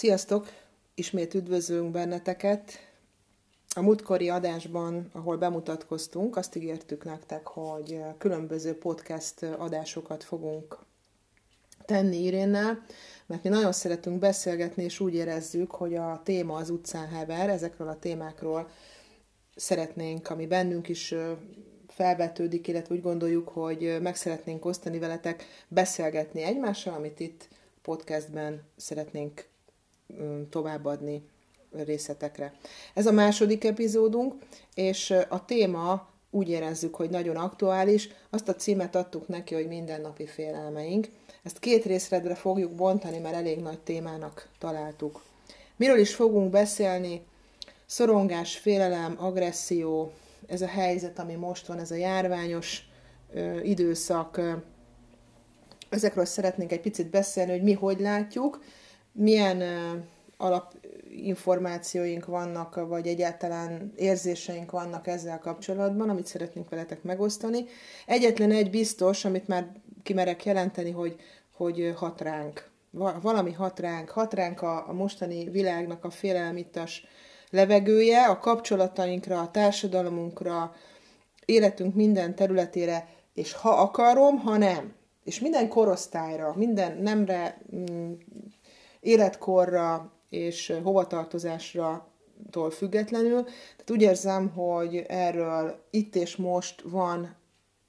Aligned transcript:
Sziasztok! 0.00 0.48
Ismét 0.94 1.34
üdvözlünk 1.34 1.90
benneteket. 1.90 2.72
A 3.74 3.80
múltkori 3.80 4.28
adásban, 4.28 5.10
ahol 5.12 5.36
bemutatkoztunk, 5.36 6.36
azt 6.36 6.56
ígértük 6.56 7.04
nektek, 7.04 7.46
hogy 7.46 8.00
különböző 8.18 8.78
podcast 8.78 9.42
adásokat 9.42 10.24
fogunk 10.24 10.78
tenni 11.84 12.22
Irénnel, 12.22 12.84
mert 13.26 13.42
mi 13.42 13.48
nagyon 13.48 13.72
szeretünk 13.72 14.18
beszélgetni, 14.18 14.82
és 14.82 15.00
úgy 15.00 15.14
érezzük, 15.14 15.70
hogy 15.70 15.94
a 15.94 16.20
téma 16.24 16.56
az 16.56 16.70
utcán 16.70 17.08
hever, 17.08 17.48
ezekről 17.48 17.88
a 17.88 17.98
témákról 17.98 18.70
szeretnénk, 19.56 20.30
ami 20.30 20.46
bennünk 20.46 20.88
is 20.88 21.14
felvetődik, 21.88 22.68
illetve 22.68 22.94
úgy 22.94 23.02
gondoljuk, 23.02 23.48
hogy 23.48 23.96
meg 24.02 24.16
szeretnénk 24.16 24.64
osztani 24.64 24.98
veletek, 24.98 25.44
beszélgetni 25.68 26.42
egymással, 26.42 26.94
amit 26.94 27.20
itt 27.20 27.48
podcastben 27.82 28.62
szeretnénk 28.76 29.49
továbbadni 30.50 31.22
részletekre. 31.72 32.54
Ez 32.94 33.06
a 33.06 33.12
második 33.12 33.64
epizódunk, 33.64 34.34
és 34.74 35.14
a 35.28 35.44
téma 35.44 36.08
úgy 36.30 36.48
érezzük, 36.48 36.94
hogy 36.94 37.10
nagyon 37.10 37.36
aktuális. 37.36 38.08
Azt 38.30 38.48
a 38.48 38.54
címet 38.54 38.94
adtuk 38.94 39.28
neki, 39.28 39.54
hogy 39.54 39.66
mindennapi 39.66 40.26
félelmeink. 40.26 41.08
Ezt 41.42 41.58
két 41.58 41.84
részredre 41.84 42.34
fogjuk 42.34 42.74
bontani, 42.74 43.18
mert 43.18 43.34
elég 43.34 43.60
nagy 43.60 43.78
témának 43.78 44.48
találtuk. 44.58 45.22
Miről 45.76 45.98
is 45.98 46.14
fogunk 46.14 46.50
beszélni? 46.50 47.22
Szorongás, 47.86 48.56
félelem, 48.56 49.16
agresszió, 49.18 50.12
ez 50.46 50.62
a 50.62 50.66
helyzet, 50.66 51.18
ami 51.18 51.34
most 51.34 51.66
van, 51.66 51.78
ez 51.78 51.90
a 51.90 51.94
járványos 51.94 52.82
ö, 53.32 53.60
időszak, 53.60 54.36
ö, 54.36 54.52
ezekről 55.88 56.24
szeretnénk 56.24 56.72
egy 56.72 56.80
picit 56.80 57.10
beszélni, 57.10 57.50
hogy 57.50 57.62
mi 57.62 57.72
hogy 57.72 58.00
látjuk, 58.00 58.62
milyen 59.12 59.62
alapinformációink 60.36 62.26
vannak, 62.26 62.86
vagy 62.88 63.06
egyáltalán 63.06 63.92
érzéseink 63.96 64.70
vannak 64.70 65.06
ezzel 65.06 65.38
kapcsolatban, 65.38 66.08
amit 66.08 66.26
szeretnénk 66.26 66.68
veletek 66.68 67.02
megosztani. 67.02 67.64
Egyetlen 68.06 68.50
egy 68.50 68.70
biztos, 68.70 69.24
amit 69.24 69.48
már 69.48 69.72
kimerek 70.02 70.44
jelenteni, 70.44 70.90
hogy, 70.90 71.16
hogy 71.56 71.92
hat 71.96 72.20
ránk. 72.20 72.68
Valami 73.22 73.52
hat 73.52 73.80
ránk. 73.80 74.08
Hat 74.08 74.34
ránk 74.34 74.62
a, 74.62 74.88
a 74.88 74.92
mostani 74.92 75.50
világnak 75.50 76.04
a 76.04 76.10
félelmitas 76.10 77.04
levegője, 77.50 78.24
a 78.24 78.38
kapcsolatainkra, 78.38 79.40
a 79.40 79.50
társadalmunkra, 79.50 80.74
életünk 81.44 81.94
minden 81.94 82.34
területére, 82.34 83.08
és 83.34 83.52
ha 83.52 83.70
akarom, 83.70 84.38
ha 84.38 84.56
nem. 84.56 84.94
És 85.24 85.40
minden 85.40 85.68
korosztályra, 85.68 86.54
minden 86.56 86.98
nemre, 86.98 87.58
mm, 87.76 88.12
életkorra, 89.00 90.12
és 90.28 90.72
hovatartozásra 90.82 92.08
tól 92.50 92.70
függetlenül. 92.70 93.42
Tehát 93.42 93.90
úgy 93.90 94.02
érzem, 94.02 94.48
hogy 94.48 95.04
erről 95.08 95.86
itt 95.90 96.14
és 96.14 96.36
most 96.36 96.82
van 96.84 97.38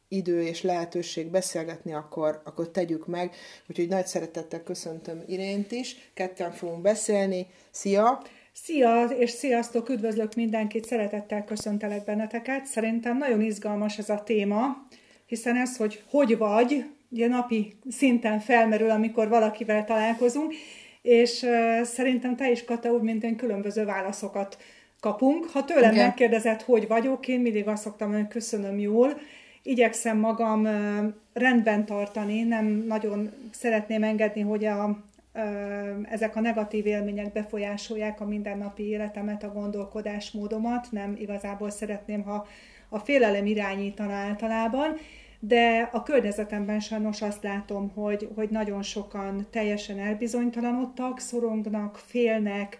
idő 0.08 0.42
és 0.42 0.62
lehetőség 0.62 1.28
beszélgetni, 1.28 1.94
akkor, 1.94 2.42
akkor 2.45 2.70
tegyük 2.70 3.08
meg. 3.08 3.36
Úgyhogy 3.70 3.88
nagy 3.88 4.06
szeretettel 4.06 4.64
köszöntöm 4.64 5.23
Irént 5.28 5.72
is. 5.72 6.12
Ketten 6.14 6.52
fogunk 6.52 6.82
beszélni. 6.82 7.48
Szia! 7.72 8.22
Szia, 8.54 9.06
és 9.06 9.30
sziasztok, 9.30 9.89
üdvözlök 9.89 10.36
mindenkit, 10.36 10.86
szeretettel 10.86 11.44
köszöntelek 11.44 12.04
benneteket. 12.04 12.66
Szerintem 12.66 13.17
nagyon 13.17 13.42
izgalmas 13.42 13.98
ez 13.98 14.09
a 14.09 14.23
téma, 14.23 14.88
hiszen 15.26 15.56
ez, 15.56 15.78
hogy 15.78 16.04
hogy 16.09 16.38
vagy, 16.38 16.86
ugye 17.09 17.28
napi 17.28 17.73
szinten 17.89 18.39
felmerül, 18.39 18.89
amikor 18.89 19.28
valakivel 19.28 19.86
találkozunk, 19.86 20.54
és 21.02 21.45
szerintem 21.83 22.35
te 22.35 22.52
is, 22.52 22.63
Kata, 22.63 22.91
úgy, 22.91 23.02
mint 23.02 23.23
én 23.23 23.35
különböző 23.35 23.85
válaszokat 23.85 24.57
kapunk. 24.99 25.45
Ha 25.45 25.66
tőlem 25.66 25.91
okay. 25.91 26.03
megkérdezed, 26.03 26.61
hogy 26.61 26.88
vagyok, 26.88 27.27
én 27.27 27.39
mindig 27.39 27.67
azt 27.67 27.83
szoktam, 27.83 28.14
hogy 28.14 28.27
köszönöm 28.27 28.80
jól, 28.80 29.20
igyekszem 29.64 30.17
magam 30.17 30.67
rendben 31.33 31.86
tartani, 31.86 32.42
nem 32.42 32.65
nagyon 32.87 33.31
szeretném 33.52 34.03
engedni, 34.03 34.42
hogy 34.42 34.65
a, 34.65 35.03
ezek 36.09 36.36
a 36.36 36.39
negatív 36.39 36.86
élmények 36.86 37.31
befolyásolják 37.31 38.21
a 38.21 38.26
mindennapi 38.26 38.87
életemet, 38.87 39.43
a 39.43 39.52
gondolkodásmódomat, 39.52 40.87
nem 40.92 41.15
igazából 41.20 41.70
szeretném, 41.70 42.23
ha 42.23 42.47
a 42.89 42.99
félelem 42.99 43.45
irányítana 43.45 44.14
általában, 44.14 44.97
de 45.43 45.89
a 45.91 46.03
környezetemben 46.03 46.79
sajnos 46.79 47.21
azt 47.21 47.43
látom, 47.43 47.89
hogy, 47.89 48.29
hogy 48.35 48.49
nagyon 48.49 48.83
sokan 48.83 49.47
teljesen 49.49 49.99
elbizonytalanodtak, 49.99 51.19
szorongnak, 51.19 51.97
félnek, 51.97 52.77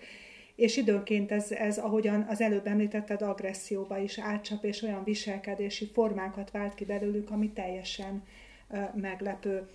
és 0.56 0.78
időnként 0.78 1.32
ez, 1.32 1.52
ez, 1.52 1.78
ahogyan 1.78 2.26
az 2.30 2.42
előbb 2.42 2.68
említetted, 2.68 3.22
agresszióba 3.22 3.98
is 3.98 4.20
átcsap, 4.20 4.64
és 4.64 4.82
olyan 4.82 5.04
viselkedési 5.04 5.90
formákat 5.94 6.52
vált 6.52 6.74
ki 6.74 6.86
belőlük, 6.86 7.32
ami 7.32 7.50
teljesen 7.50 8.24
uh, 8.70 8.96
meglepő. 8.96 9.70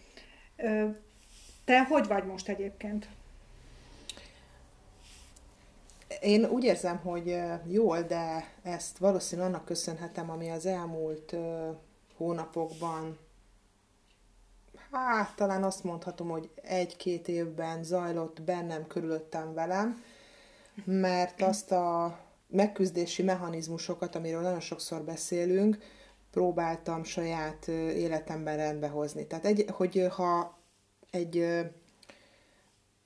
Uh, 0.58 0.94
te 1.64 1.84
hogy 1.84 2.06
vagy 2.06 2.24
most 2.24 2.48
egyébként? 2.48 3.08
Én 6.20 6.44
úgy 6.44 6.64
érzem, 6.64 6.96
hogy 6.96 7.36
jól, 7.68 8.02
de 8.02 8.52
ezt 8.62 8.98
valószínűleg 8.98 9.50
annak 9.50 9.64
köszönhetem, 9.64 10.30
ami 10.30 10.50
az 10.50 10.66
elmúlt 10.66 11.36
hónapokban, 12.16 13.18
hát 14.90 15.36
talán 15.36 15.64
azt 15.64 15.84
mondhatom, 15.84 16.28
hogy 16.28 16.50
egy-két 16.62 17.28
évben 17.28 17.84
zajlott 17.84 18.42
bennem, 18.42 18.86
körülöttem 18.86 19.54
velem, 19.54 20.02
mert 20.84 21.42
azt 21.42 21.72
a 21.72 22.18
megküzdési 22.48 23.22
mechanizmusokat, 23.22 24.14
amiről 24.14 24.40
nagyon 24.40 24.60
sokszor 24.60 25.02
beszélünk, 25.02 25.78
próbáltam 26.30 27.04
saját 27.04 27.68
életemben 27.68 28.56
rendbehozni. 28.56 29.26
Tehát, 29.26 29.44
egy, 29.44 29.64
hogy 29.72 30.06
ha 30.10 30.58
egy 31.10 31.66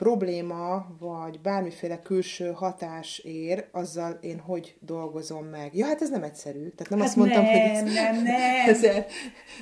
probléma, 0.01 0.87
vagy 0.99 1.41
bármiféle 1.41 2.03
külső 2.03 2.53
hatás 2.55 3.19
ér, 3.19 3.65
azzal 3.73 4.19
én 4.21 4.39
hogy 4.39 4.75
dolgozom 4.79 5.45
meg. 5.45 5.77
Ja, 5.77 5.87
hát 5.87 6.03
ez 6.03 6.11
nem 6.11 6.23
egyszerű. 6.23 6.59
Tehát 6.59 6.89
nem 6.89 6.99
hát 6.99 7.09
azt 7.09 7.17
mondtam, 7.17 7.43
nem, 7.43 7.53
hogy 7.53 7.71
ez... 7.71 7.95
nem, 7.95 8.23
nem. 8.23 8.69
Ezért... 8.69 9.13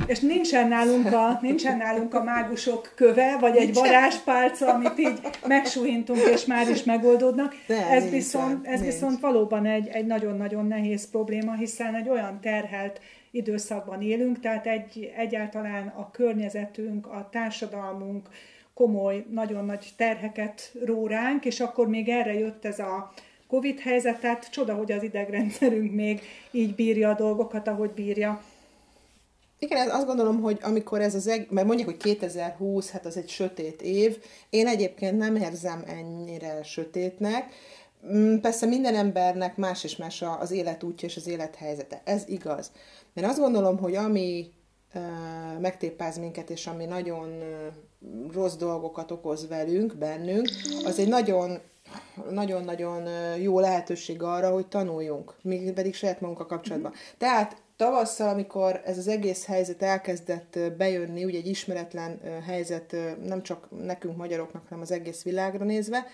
És 0.06 0.20
nincsen 0.20 0.68
nálunk, 0.68 1.12
a, 1.12 1.38
nincsen 1.42 1.76
nálunk 1.76 2.14
a 2.14 2.22
mágusok 2.22 2.92
köve, 2.94 3.36
vagy 3.40 3.56
egy 3.56 3.74
varázspálca, 3.74 4.74
amit 4.74 4.98
így 4.98 5.20
megsúhintunk, 5.46 6.20
és 6.32 6.44
már 6.44 6.70
is 6.70 6.84
megoldódnak. 6.84 7.54
De, 7.66 7.74
ez 7.74 7.88
nincsen, 7.90 8.10
viszont, 8.10 8.66
ez 8.66 8.80
nincs. 8.80 8.92
viszont 8.92 9.20
valóban 9.20 9.66
egy, 9.66 9.88
egy 9.88 10.06
nagyon-nagyon 10.06 10.66
nehéz 10.66 11.10
probléma, 11.10 11.54
hiszen 11.54 11.94
egy 11.94 12.08
olyan 12.08 12.40
terhelt 12.40 13.00
időszakban 13.30 14.02
élünk, 14.02 14.40
tehát 14.40 14.66
egy, 14.66 15.12
egyáltalán 15.16 15.86
a 15.86 16.10
környezetünk, 16.10 17.06
a 17.06 17.28
társadalmunk, 17.32 18.28
komoly, 18.78 19.24
nagyon 19.30 19.64
nagy 19.64 19.86
terheket 19.96 20.72
ró 20.84 21.06
ránk, 21.06 21.44
és 21.44 21.60
akkor 21.60 21.88
még 21.88 22.08
erre 22.08 22.38
jött 22.38 22.64
ez 22.64 22.78
a 22.78 23.12
Covid 23.48 23.78
helyzet, 23.78 24.20
tehát 24.20 24.50
csoda, 24.50 24.74
hogy 24.74 24.92
az 24.92 25.02
idegrendszerünk 25.02 25.92
még 25.92 26.20
így 26.50 26.74
bírja 26.74 27.08
a 27.08 27.14
dolgokat, 27.14 27.68
ahogy 27.68 27.90
bírja. 27.90 28.42
Igen, 29.58 29.90
azt 29.90 30.06
gondolom, 30.06 30.40
hogy 30.40 30.58
amikor 30.62 31.00
ez 31.00 31.14
az, 31.14 31.26
eg- 31.26 31.50
mert 31.50 31.66
mondjuk, 31.66 31.88
hogy 31.88 31.96
2020, 31.96 32.90
hát 32.90 33.06
az 33.06 33.16
egy 33.16 33.28
sötét 33.28 33.82
év, 33.82 34.16
én 34.50 34.66
egyébként 34.66 35.18
nem 35.18 35.36
érzem 35.36 35.82
ennyire 35.86 36.62
sötétnek, 36.62 37.52
mm, 38.12 38.36
Persze 38.36 38.66
minden 38.66 38.94
embernek 38.94 39.56
más 39.56 39.84
és 39.84 39.96
más 39.96 40.22
az 40.40 40.50
életútja 40.50 41.08
és 41.08 41.16
az 41.16 41.26
élethelyzete. 41.26 42.00
Ez 42.04 42.22
igaz. 42.26 42.70
Mert 43.14 43.26
azt 43.26 43.38
gondolom, 43.38 43.78
hogy 43.78 43.94
ami 43.94 44.52
megtépáz 45.60 46.18
minket, 46.18 46.50
és 46.50 46.66
ami 46.66 46.84
nagyon 46.84 47.42
rossz 48.32 48.54
dolgokat 48.54 49.10
okoz 49.10 49.48
velünk, 49.48 49.96
bennünk, 49.96 50.48
az 50.84 50.98
egy 50.98 51.08
nagyon 51.08 51.58
nagyon-nagyon 52.30 53.08
jó 53.38 53.60
lehetőség 53.60 54.22
arra, 54.22 54.50
hogy 54.50 54.66
tanuljunk, 54.66 55.34
még 55.42 55.72
pedig 55.72 55.94
saját 55.94 56.20
magunkkal 56.20 56.46
kapcsolatban. 56.46 56.92
Tehát 57.18 57.56
tavasszal, 57.76 58.28
amikor 58.28 58.80
ez 58.84 58.98
az 58.98 59.08
egész 59.08 59.46
helyzet 59.46 59.82
elkezdett 59.82 60.58
bejönni, 60.76 61.24
ugye 61.24 61.38
egy 61.38 61.46
ismeretlen 61.46 62.20
helyzet 62.46 62.96
nem 63.24 63.42
csak 63.42 63.68
nekünk 63.84 64.16
magyaroknak, 64.16 64.62
hanem 64.68 64.82
az 64.82 64.90
egész 64.90 65.22
világra 65.22 65.64
nézve, 65.64 66.06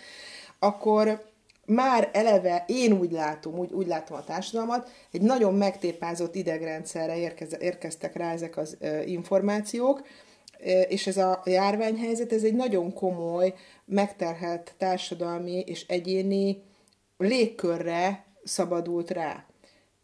akkor 0.58 1.24
már 1.66 2.10
eleve 2.12 2.64
én 2.66 2.92
úgy 2.92 3.12
látom, 3.12 3.58
úgy, 3.58 3.72
úgy 3.72 3.86
látom 3.86 4.16
a 4.16 4.24
társadalmat, 4.24 4.90
egy 5.12 5.20
nagyon 5.20 5.54
megtépázott 5.54 6.34
idegrendszerre 6.34 7.16
érkez, 7.16 7.56
érkeztek 7.60 8.16
rá 8.16 8.32
ezek 8.32 8.56
az 8.56 8.76
információk, 9.04 10.02
és 10.88 11.06
ez 11.06 11.16
a 11.16 11.42
járványhelyzet, 11.44 12.32
ez 12.32 12.42
egy 12.42 12.54
nagyon 12.54 12.92
komoly, 12.92 13.54
megterhelt 13.84 14.74
társadalmi 14.78 15.58
és 15.66 15.86
egyéni 15.86 16.62
légkörre 17.16 18.24
szabadult 18.44 19.10
rá. 19.10 19.44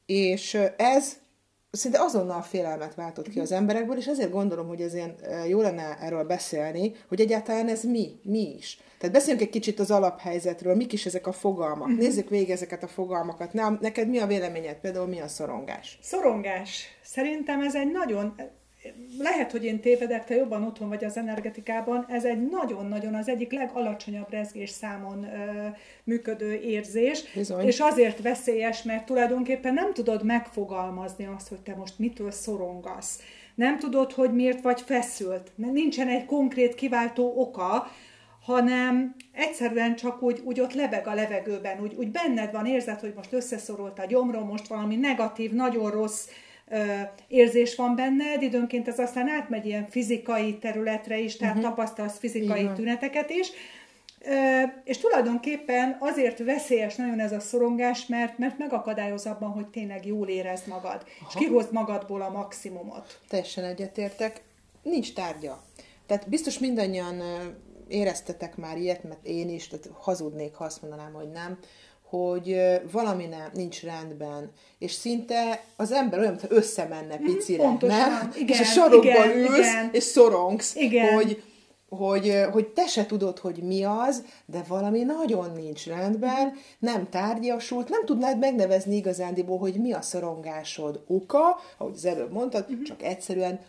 És 0.06 0.58
ez 0.76 1.18
szinte 1.70 2.00
azonnal 2.00 2.42
félelmet 2.42 2.94
váltott 2.94 3.28
ki 3.28 3.40
az 3.40 3.52
emberekből, 3.52 3.96
és 3.96 4.06
ezért 4.06 4.30
gondolom, 4.30 4.68
hogy 4.68 4.80
ez 4.80 4.94
ilyen 4.94 5.16
jó 5.48 5.60
lenne 5.60 5.98
erről 6.00 6.24
beszélni, 6.24 6.94
hogy 7.08 7.20
egyáltalán 7.20 7.68
ez 7.68 7.82
mi, 7.84 8.20
mi 8.22 8.54
is. 8.56 8.80
Tehát 8.98 9.14
beszéljünk 9.14 9.42
egy 9.46 9.52
kicsit 9.52 9.80
az 9.80 9.90
alaphelyzetről, 9.90 10.74
mik 10.74 10.92
is 10.92 11.06
ezek 11.06 11.26
a 11.26 11.32
fogalmak. 11.32 11.86
Uh-huh. 11.86 12.02
Nézzük 12.02 12.28
végig 12.28 12.50
ezeket 12.50 12.82
a 12.82 12.88
fogalmakat. 12.88 13.52
Ne, 13.52 13.68
neked 13.80 14.08
mi 14.08 14.18
a 14.18 14.26
véleményed? 14.26 14.76
Például 14.76 15.06
mi 15.06 15.20
a 15.20 15.28
szorongás? 15.28 15.98
Szorongás. 16.02 16.86
Szerintem 17.02 17.60
ez 17.60 17.74
egy 17.74 17.90
nagyon, 17.90 18.34
lehet, 19.20 19.50
hogy 19.50 19.64
én 19.64 19.80
tévedek, 19.80 20.24
te 20.24 20.34
jobban 20.34 20.62
otthon 20.62 20.88
vagy 20.88 21.04
az 21.04 21.16
energetikában, 21.16 22.06
ez 22.08 22.24
egy 22.24 22.48
nagyon-nagyon 22.48 23.14
az 23.14 23.28
egyik 23.28 23.52
legalacsonyabb 23.52 24.30
rezgés 24.30 24.70
számon 24.70 25.24
ö, 25.24 25.66
működő 26.04 26.52
érzés, 26.54 27.32
Bizony. 27.34 27.66
és 27.66 27.80
azért 27.80 28.22
veszélyes, 28.22 28.82
mert 28.82 29.06
tulajdonképpen 29.06 29.74
nem 29.74 29.92
tudod 29.92 30.24
megfogalmazni 30.24 31.28
azt, 31.36 31.48
hogy 31.48 31.60
te 31.60 31.74
most 31.74 31.98
mitől 31.98 32.30
szorongasz. 32.30 33.20
Nem 33.54 33.78
tudod, 33.78 34.12
hogy 34.12 34.34
miért 34.34 34.62
vagy 34.62 34.80
feszült. 34.80 35.52
Nincsen 35.54 36.08
egy 36.08 36.24
konkrét 36.24 36.74
kiváltó 36.74 37.32
oka, 37.36 37.90
hanem 38.42 39.14
egyszerűen 39.32 39.96
csak 39.96 40.22
úgy, 40.22 40.40
úgy 40.44 40.60
ott 40.60 40.74
lebeg 40.74 41.06
a 41.06 41.14
levegőben, 41.14 41.80
úgy, 41.80 41.94
úgy 41.94 42.10
benned 42.10 42.52
van, 42.52 42.66
érzed, 42.66 43.00
hogy 43.00 43.12
most 43.16 43.32
összeszorult 43.32 43.98
a 43.98 44.06
gyomrom, 44.06 44.46
most 44.46 44.66
valami 44.66 44.96
negatív, 44.96 45.52
nagyon 45.52 45.90
rossz 45.90 46.28
érzés 47.28 47.74
van 47.74 47.94
benned, 47.94 48.42
időnként 48.42 48.88
ez 48.88 48.98
aztán 48.98 49.28
átmegy 49.28 49.66
ilyen 49.66 49.88
fizikai 49.88 50.58
területre 50.58 51.18
is, 51.18 51.36
tehát 51.36 51.56
uh-huh. 51.56 51.70
tapasztalsz 51.70 52.18
fizikai 52.18 52.60
Igen. 52.60 52.74
tüneteket 52.74 53.30
is, 53.30 53.50
és 54.84 54.98
tulajdonképpen 54.98 55.96
azért 56.00 56.38
veszélyes 56.38 56.96
nagyon 56.96 57.20
ez 57.20 57.32
a 57.32 57.40
szorongás, 57.40 58.06
mert, 58.06 58.38
mert 58.38 58.58
megakadályoz 58.58 59.26
abban, 59.26 59.50
hogy 59.50 59.66
tényleg 59.66 60.06
jól 60.06 60.28
érezd 60.28 60.66
magad, 60.66 61.04
Aha. 61.20 61.28
és 61.28 61.34
kihozd 61.34 61.72
magadból 61.72 62.22
a 62.22 62.30
maximumot. 62.30 63.18
Teljesen 63.28 63.64
egyetértek. 63.64 64.42
Nincs 64.82 65.12
tárgya. 65.14 65.62
Tehát 66.06 66.28
biztos 66.28 66.58
mindannyian 66.58 67.22
éreztetek 67.88 68.56
már 68.56 68.76
ilyet, 68.76 69.02
mert 69.02 69.26
én 69.26 69.48
is, 69.48 69.68
tehát 69.68 69.90
hazudnék, 69.92 70.54
ha 70.54 70.64
azt 70.64 70.80
mondanám, 70.82 71.12
hogy 71.12 71.30
nem, 71.30 71.58
hogy 72.10 72.56
valami 72.92 73.26
nem, 73.26 73.50
nincs 73.54 73.82
rendben, 73.82 74.50
és 74.78 74.92
szinte 74.92 75.64
az 75.76 75.92
ember 75.92 76.18
olyan, 76.18 76.30
mintha 76.30 76.54
összemenne 76.56 77.14
mhm, 77.14 77.24
picire, 77.24 77.62
Pontosan. 77.62 77.98
nem? 77.98 78.32
Igen, 78.36 78.48
és 78.48 78.60
a 78.60 78.64
sarokban 78.64 79.30
igen, 79.30 79.36
ülsz, 79.36 79.58
igen. 79.58 79.88
és 79.92 80.02
szorongsz, 80.02 80.74
igen. 80.74 81.14
hogy 81.14 81.42
hogy, 81.88 82.34
hogy 82.52 82.66
te 82.66 82.86
se 82.86 83.06
tudod, 83.06 83.38
hogy 83.38 83.62
mi 83.62 83.84
az, 83.84 84.24
de 84.46 84.64
valami 84.68 85.02
nagyon 85.02 85.50
nincs 85.54 85.86
rendben, 85.86 86.52
nem 86.78 87.08
tárgyasult, 87.08 87.88
nem 87.88 88.04
tudnád 88.04 88.38
megnevezni 88.38 88.96
igazándiból, 88.96 89.58
hogy 89.58 89.74
mi 89.74 89.92
a 89.92 90.02
szorongásod 90.02 91.02
oka, 91.06 91.58
ahogy 91.78 91.94
az 91.94 92.04
előbb 92.04 92.32
mondtad, 92.32 92.64
uh-huh. 92.68 92.82
csak 92.82 93.02
egyszerűen 93.02 93.60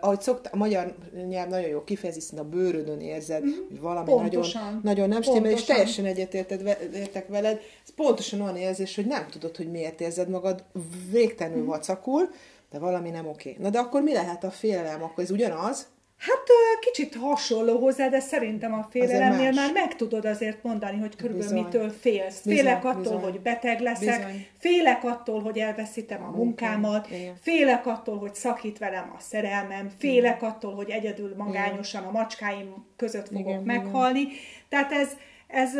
ahogy 0.00 0.20
szokta, 0.20 0.50
a 0.52 0.56
magyar 0.56 0.94
nyelv 1.28 1.48
nagyon 1.48 1.68
jó 1.68 1.84
kifejezi, 1.84 2.20
szinte 2.20 2.44
a 2.44 2.48
bőrödön 2.48 3.00
érzed, 3.00 3.42
mm-hmm. 3.42 3.66
hogy 3.68 3.80
valami 3.80 4.10
pontosan, 4.10 4.62
nagyon, 4.62 4.80
nagyon 4.82 5.08
nem 5.08 5.22
stimmel, 5.22 5.50
és 5.50 5.64
teljesen 5.64 6.04
egyetértek 6.04 7.28
veled. 7.28 7.60
Ez 7.84 7.94
pontosan 7.94 8.40
olyan 8.40 8.56
érzés, 8.56 8.94
hogy 8.94 9.06
nem 9.06 9.26
tudod, 9.30 9.56
hogy 9.56 9.70
miért 9.70 10.00
érzed 10.00 10.28
magad 10.28 10.64
végtelenül 11.10 11.58
mm-hmm. 11.58 11.68
vacakul, 11.68 12.28
de 12.70 12.78
valami 12.78 13.10
nem 13.10 13.26
oké. 13.26 13.56
Na 13.58 13.70
de 13.70 13.78
akkor 13.78 14.02
mi 14.02 14.12
lehet 14.12 14.44
a 14.44 14.50
félelem? 14.50 15.02
Akkor 15.02 15.24
ez 15.24 15.30
ugyanaz? 15.30 15.86
Hát 16.22 16.42
kicsit 16.80 17.14
hasonló 17.14 17.78
hozzá, 17.78 18.08
de 18.08 18.20
szerintem 18.20 18.72
a 18.72 18.86
félelemnél 18.90 19.52
már 19.52 19.72
meg 19.72 19.96
tudod 19.96 20.24
azért 20.24 20.62
mondani, 20.62 20.98
hogy 20.98 21.16
körülbelül 21.16 21.48
bizony. 21.48 21.64
mitől 21.64 21.90
félsz. 21.90 22.40
Bizony, 22.40 22.64
félek 22.64 22.84
attól, 22.84 23.02
bizony. 23.02 23.20
hogy 23.20 23.40
beteg 23.40 23.80
leszek, 23.80 24.16
bizony. 24.16 24.46
félek 24.58 25.04
attól, 25.04 25.40
hogy 25.42 25.58
elveszítem 25.58 26.22
a, 26.22 26.26
a 26.26 26.30
munkámat, 26.30 27.10
Igen. 27.10 27.34
félek 27.40 27.86
attól, 27.86 28.18
hogy 28.18 28.34
szakít 28.34 28.78
velem 28.78 29.12
a 29.16 29.20
szerelmem, 29.20 29.90
félek 29.98 30.36
Igen. 30.36 30.50
attól, 30.50 30.74
hogy 30.74 30.90
egyedül 30.90 31.34
magányosan 31.36 32.04
a 32.04 32.10
macskáim 32.10 32.86
között 32.96 33.28
fogok 33.28 33.46
Igen, 33.46 33.62
meghalni. 33.62 34.20
Igen. 34.20 34.34
Tehát 34.68 34.92
ez, 34.92 35.08
ez 35.46 35.70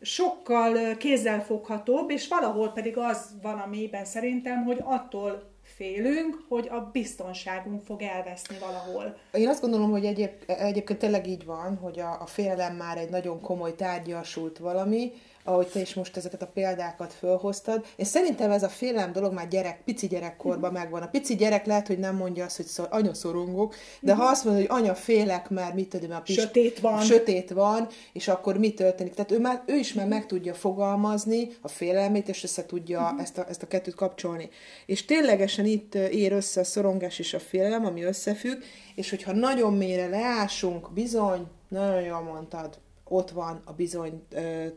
sokkal 0.00 0.96
kézzelfoghatóbb, 0.96 2.10
és 2.10 2.28
valahol 2.28 2.72
pedig 2.72 2.96
az 2.96 3.36
van 3.42 3.58
a 3.58 3.66
mélyben 3.66 4.04
szerintem, 4.04 4.64
hogy 4.64 4.78
attól 4.82 5.56
félünk, 5.78 6.44
hogy 6.48 6.68
a 6.70 6.90
biztonságunk 6.92 7.84
fog 7.84 8.02
elveszni 8.02 8.56
valahol. 8.58 9.16
Én 9.32 9.48
azt 9.48 9.60
gondolom, 9.60 9.90
hogy 9.90 10.04
egyéb, 10.04 10.30
egyébként 10.46 10.98
tényleg 10.98 11.26
így 11.26 11.44
van, 11.44 11.76
hogy 11.76 11.98
a, 11.98 12.20
a 12.20 12.26
félelem 12.26 12.76
már 12.76 12.98
egy 12.98 13.10
nagyon 13.10 13.40
komoly 13.40 13.74
tárgyasult 13.74 14.58
valami, 14.58 15.12
ahogy 15.48 15.66
te 15.66 15.80
is 15.80 15.94
most 15.94 16.16
ezeket 16.16 16.42
a 16.42 16.46
példákat 16.46 17.12
fölhoztad. 17.12 17.86
És 17.96 18.06
szerintem 18.06 18.50
ez 18.50 18.62
a 18.62 18.68
félelem 18.68 19.12
dolog 19.12 19.32
már 19.32 19.48
gyerek, 19.48 19.80
pici 19.84 20.06
gyerekkorban 20.06 20.72
megvan. 20.72 21.02
A 21.02 21.06
pici 21.06 21.36
gyerek 21.36 21.66
lehet, 21.66 21.86
hogy 21.86 21.98
nem 21.98 22.16
mondja 22.16 22.44
azt, 22.44 22.56
hogy 22.56 22.66
szor, 22.66 22.88
anya 22.90 23.14
szorongok, 23.14 23.74
de 24.00 24.14
ha 24.14 24.24
azt 24.24 24.44
mondja, 24.44 24.66
hogy 24.66 24.80
anya 24.80 24.94
félek, 24.94 25.50
mert 25.50 25.74
mit 25.74 25.88
tudom, 25.88 26.10
a 26.10 26.20
pis, 26.20 26.34
sötét 26.34 26.80
van. 26.80 27.00
sötét 27.00 27.50
van, 27.50 27.86
és 28.12 28.28
akkor 28.28 28.58
mi 28.58 28.74
történik. 28.74 29.14
Tehát 29.14 29.30
ő, 29.30 29.40
már, 29.40 29.62
ő 29.66 29.74
is 29.74 29.92
már 29.92 30.06
meg 30.06 30.26
tudja 30.26 30.54
fogalmazni 30.54 31.48
a 31.60 31.68
félelmét, 31.68 32.28
és 32.28 32.42
össze 32.42 32.66
tudja 32.66 33.00
uh-huh. 33.00 33.20
ezt, 33.20 33.38
a, 33.38 33.46
ezt 33.48 33.62
a 33.62 33.66
kettőt 33.66 33.94
kapcsolni. 33.94 34.48
És 34.86 35.04
ténylegesen 35.04 35.64
itt 35.64 35.94
ér 35.94 36.32
össze 36.32 36.60
a 36.60 36.64
szorongás 36.64 37.18
és 37.18 37.34
a 37.34 37.40
félelem, 37.40 37.84
ami 37.84 38.02
összefügg, 38.02 38.62
és 38.94 39.10
hogyha 39.10 39.32
nagyon 39.32 39.74
mélyre 39.74 40.06
leásunk, 40.06 40.92
bizony, 40.92 41.46
nagyon 41.68 42.02
jól 42.02 42.20
mondtad, 42.20 42.78
ott 43.08 43.30
van 43.30 43.62
a, 43.64 43.72
bizony, 43.72 44.22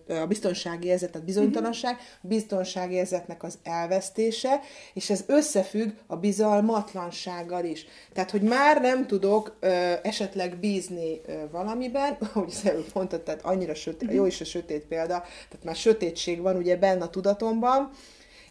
a 0.08 0.26
biztonsági 0.26 0.88
érzet, 0.88 1.16
a 1.16 1.20
bizonytalanság, 1.20 1.98
a 2.24 2.28
biztonsági 2.28 2.94
érzetnek 2.94 3.44
az 3.44 3.58
elvesztése, 3.64 4.60
és 4.94 5.10
ez 5.10 5.24
összefügg 5.28 5.90
a 6.08 6.16
bizalmatlansággal 6.16 7.66
is. 7.66 7.86
Tehát, 8.14 8.32
hogy 8.32 8.42
már 8.42 8.82
nem 8.82 9.08
tudok 9.08 9.58
esetleg 10.04 10.60
bízni 10.60 11.22
valamiben, 11.52 12.18
ahogy 12.34 12.52
az 12.52 12.70
előbb 12.70 12.90
mondtad, 12.94 13.22
tehát 13.22 13.46
annyira 13.46 13.74
sötét, 13.74 14.14
jó 14.14 14.26
is 14.26 14.42
a 14.42 14.46
sötét 14.46 14.86
példa, 14.86 15.24
tehát 15.50 15.64
már 15.64 15.76
sötétség 15.76 16.42
van 16.42 16.56
ugye 16.56 16.78
benne 16.78 17.04
a 17.04 17.10
tudatomban, 17.10 17.90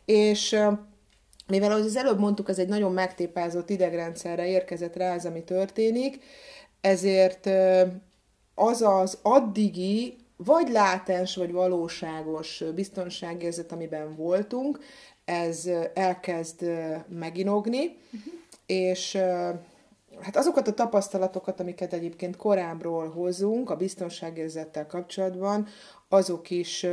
és 0.04 0.56
mivel 1.46 1.70
ahogy 1.70 1.84
az 1.84 1.96
előbb 1.96 2.18
mondtuk, 2.18 2.48
ez 2.48 2.58
egy 2.58 2.68
nagyon 2.68 2.92
megtépázott 2.92 3.70
idegrendszerre 3.70 4.46
érkezett 4.46 4.96
rá 4.96 5.14
az, 5.14 5.24
ami 5.24 5.44
történik, 5.44 6.18
ezért 6.80 7.50
az 8.60 8.82
az 8.82 9.18
addigi, 9.22 10.16
vagy 10.36 10.68
látens, 10.68 11.36
vagy 11.36 11.52
valóságos 11.52 12.64
biztonságérzet, 12.74 13.72
amiben 13.72 14.14
voltunk, 14.16 14.78
ez 15.24 15.68
elkezd 15.94 16.64
meginogni, 17.08 17.84
uh-huh. 17.86 18.32
és 18.66 19.16
hát 20.20 20.36
azokat 20.36 20.68
a 20.68 20.74
tapasztalatokat, 20.74 21.60
amiket 21.60 21.92
egyébként 21.92 22.36
korábbról 22.36 23.08
hozunk 23.08 23.70
a 23.70 23.76
biztonságérzettel 23.76 24.86
kapcsolatban, 24.86 25.66
azok 26.12 26.50
is 26.50 26.86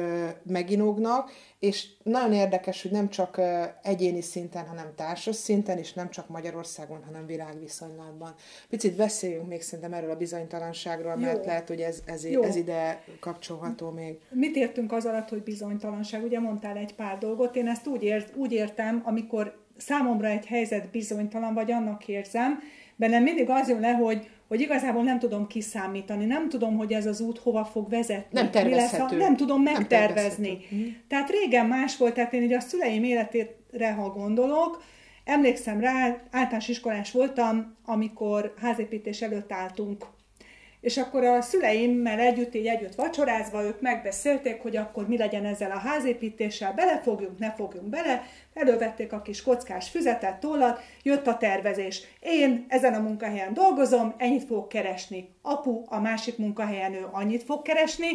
meginognak, 0.44 1.32
és 1.60 1.88
nagyon 2.04 2.34
érdekes, 2.34 2.82
hogy 2.82 2.92
nem 2.92 3.10
csak 3.10 3.42
egyéni 3.84 4.22
szinten, 4.22 4.68
hanem 4.68 4.94
társas 4.96 5.36
szinten, 5.36 5.78
és 5.78 5.94
nem 5.94 6.10
csak 6.10 6.28
Magyarországon, 6.28 7.04
hanem 7.06 7.26
világviszonylatban. 7.26 8.34
Picit 8.70 8.96
beszéljünk 8.96 9.48
még 9.48 9.62
szerintem 9.62 9.94
erről 9.94 10.10
a 10.12 10.16
bizonytalanságról, 10.16 11.14
Jó. 11.18 11.26
mert 11.26 11.46
lehet, 11.46 11.68
hogy 11.68 11.80
ez, 11.80 12.00
ez, 12.06 12.24
ez 12.24 12.56
ide 12.56 13.04
kapcsolható 13.20 13.90
még. 13.90 14.20
Mit 14.30 14.56
értünk 14.56 14.92
az 14.92 15.06
alatt, 15.06 15.30
hogy 15.30 15.44
bizonytalanság? 15.44 16.24
Ugye 16.24 16.40
mondtál 16.40 16.78
egy 16.78 16.96
pár 16.96 17.18
dolgot, 17.18 17.56
én 17.56 17.68
ezt 17.68 17.88
úgy, 17.88 18.04
ért, 18.04 18.36
úgy 18.36 18.52
értem, 18.52 19.02
amikor 19.06 19.58
számomra 19.78 20.28
egy 20.28 20.46
helyzet 20.46 20.90
bizonytalan, 20.90 21.54
vagy 21.54 21.72
annak 21.72 22.08
érzem, 22.08 22.60
bennem 22.96 23.24
mindig 23.24 23.50
az 23.50 23.70
jön 23.70 23.80
le, 23.80 23.92
hogy 23.92 24.30
hogy 24.48 24.62
igazából 24.62 25.04
nem 25.04 25.20
tudom 25.20 25.48
kiszámítani, 25.48 26.26
nem 26.26 26.50
tudom, 26.50 26.78
hogy 26.78 26.94
ez 26.94 27.06
az 27.06 27.20
út 27.22 27.38
hova 27.38 27.66
fog 27.66 27.90
vezetni. 27.90 28.40
Nem 28.40 28.52
tervezhető. 28.52 29.18
Lesz, 29.18 29.28
nem 29.28 29.36
tudom 29.36 29.62
megtervezni. 29.62 30.66
Nem 30.70 30.80
mhm. 30.80 30.88
tehát 31.08 31.30
régen 31.30 31.66
más 31.66 31.98
volt, 31.98 32.14
tehát 32.14 32.34
én 32.34 32.44
ugye 32.44 32.58
a 32.58 32.60
szüleim 32.60 33.04
életére, 33.04 33.92
ha 33.98 34.10
gondolok, 34.10 34.84
emlékszem 35.24 35.80
rá, 35.80 36.22
általános 36.32 36.68
iskolás 36.68 37.12
voltam, 37.12 37.76
amikor 37.86 38.54
házépítés 38.58 39.22
előtt 39.22 39.52
álltunk 39.52 40.06
és 40.82 40.98
akkor 40.98 41.24
a 41.24 41.42
szüleimmel 41.42 42.20
együtt, 42.20 42.56
így 42.56 42.68
együtt 42.68 42.96
vacsorázva, 42.96 43.64
ők 43.64 43.82
megbeszélték, 43.82 44.62
hogy 44.62 44.76
akkor 44.76 45.08
mi 45.08 45.18
legyen 45.18 45.46
ezzel 45.46 45.72
a 45.72 45.78
házépítéssel, 45.78 46.74
belefogjunk, 46.74 47.40
ne 47.40 47.52
fogjunk 47.52 47.88
bele, 47.88 48.24
elővették 48.58 49.14
a 49.14 49.22
kis 49.22 49.42
kockás 49.42 49.90
füzetet, 49.90 50.40
tollat, 50.40 50.80
jött 51.04 51.28
a 51.28 51.38
tervezés. 51.38 52.02
Én 52.20 52.66
ezen 52.68 52.94
a 52.94 53.00
munkahelyen 53.00 53.54
dolgozom, 53.54 54.14
ennyit 54.18 54.44
fogok 54.44 54.70
keresni. 54.70 55.30
Apu 55.42 55.84
a 55.86 56.00
másik 56.00 56.38
munkahelyen 56.38 56.94
ő 56.94 57.08
annyit 57.12 57.44
fog 57.44 57.62
keresni, 57.62 58.10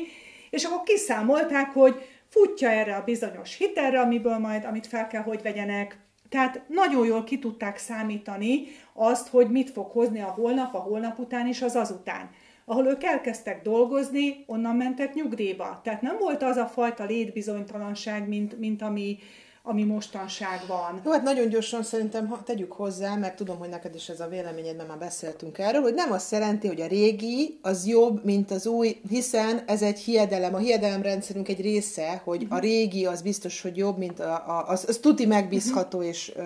és 0.51 0.65
akkor 0.65 0.83
kiszámolták, 0.83 1.73
hogy 1.73 2.09
futja 2.29 2.71
erre 2.71 2.95
a 2.95 3.05
bizonyos 3.05 3.57
hitelre, 3.57 4.01
amiből 4.01 4.39
majd, 4.39 4.65
amit 4.65 4.87
fel 4.87 5.07
kell, 5.07 5.23
hogy 5.23 5.43
vegyenek. 5.43 5.99
Tehát 6.29 6.63
nagyon 6.69 7.07
jól 7.07 7.25
ki 7.25 7.39
tudták 7.39 7.79
számítani 7.79 8.67
azt, 8.93 9.29
hogy 9.29 9.51
mit 9.51 9.71
fog 9.71 9.91
hozni 9.91 10.21
a 10.21 10.35
holnap, 10.37 10.75
a 10.75 10.79
holnap 10.79 11.19
után 11.19 11.47
és 11.47 11.63
az 11.63 11.77
azután 11.77 12.31
ahol 12.65 12.87
ők 12.87 13.05
elkezdtek 13.05 13.63
dolgozni, 13.63 14.45
onnan 14.47 14.77
mentek 14.77 15.15
nyugdíjba. 15.15 15.81
Tehát 15.85 16.03
nem 16.03 16.17
volt 16.19 16.43
az 16.43 16.57
a 16.57 16.67
fajta 16.67 17.05
létbizonytalanság, 17.05 18.29
mint, 18.29 18.59
mint 18.59 18.83
ami, 18.83 19.19
ami 19.65 19.85
mostanság 19.85 20.61
van. 20.67 21.01
Jó, 21.05 21.11
hát 21.11 21.23
nagyon 21.23 21.49
gyorsan 21.49 21.83
szerintem 21.83 22.29
ha, 22.29 22.43
tegyük 22.43 22.73
hozzá, 22.73 23.15
mert 23.15 23.37
tudom, 23.37 23.59
hogy 23.59 23.69
neked 23.69 23.95
is 23.95 24.09
ez 24.09 24.21
a 24.21 24.29
véleményed, 24.29 24.77
mert 24.77 24.89
már 24.89 24.99
beszéltünk 24.99 25.59
erről, 25.59 25.83
hogy 25.83 25.95
nem 25.95 26.13
azt 26.13 26.33
jelenti, 26.33 26.67
hogy 26.67 26.81
a 26.81 26.87
régi 26.87 27.59
az 27.63 27.87
jobb, 27.87 28.25
mint 28.25 28.51
az 28.51 28.67
új, 28.67 29.01
hiszen 29.09 29.63
ez 29.67 29.83
egy 29.83 29.99
hiedelem, 29.99 30.55
a 30.55 30.59
hiedelemrendszerünk 30.59 31.49
egy 31.49 31.61
része, 31.61 32.21
hogy 32.25 32.43
uh-huh. 32.43 32.59
a 32.59 32.61
régi 32.61 33.07
az 33.07 33.23
biztos, 33.23 33.63
hogy 33.63 33.77
jobb, 33.77 33.99
mint 33.99 34.21
a, 34.21 34.33
a 34.33 34.65
az, 34.69 34.85
az 34.89 34.99
tuti 34.99 35.27
megbízható, 35.27 35.99
uh-huh. 35.99 36.13
és 36.13 36.33
ö, 36.37 36.43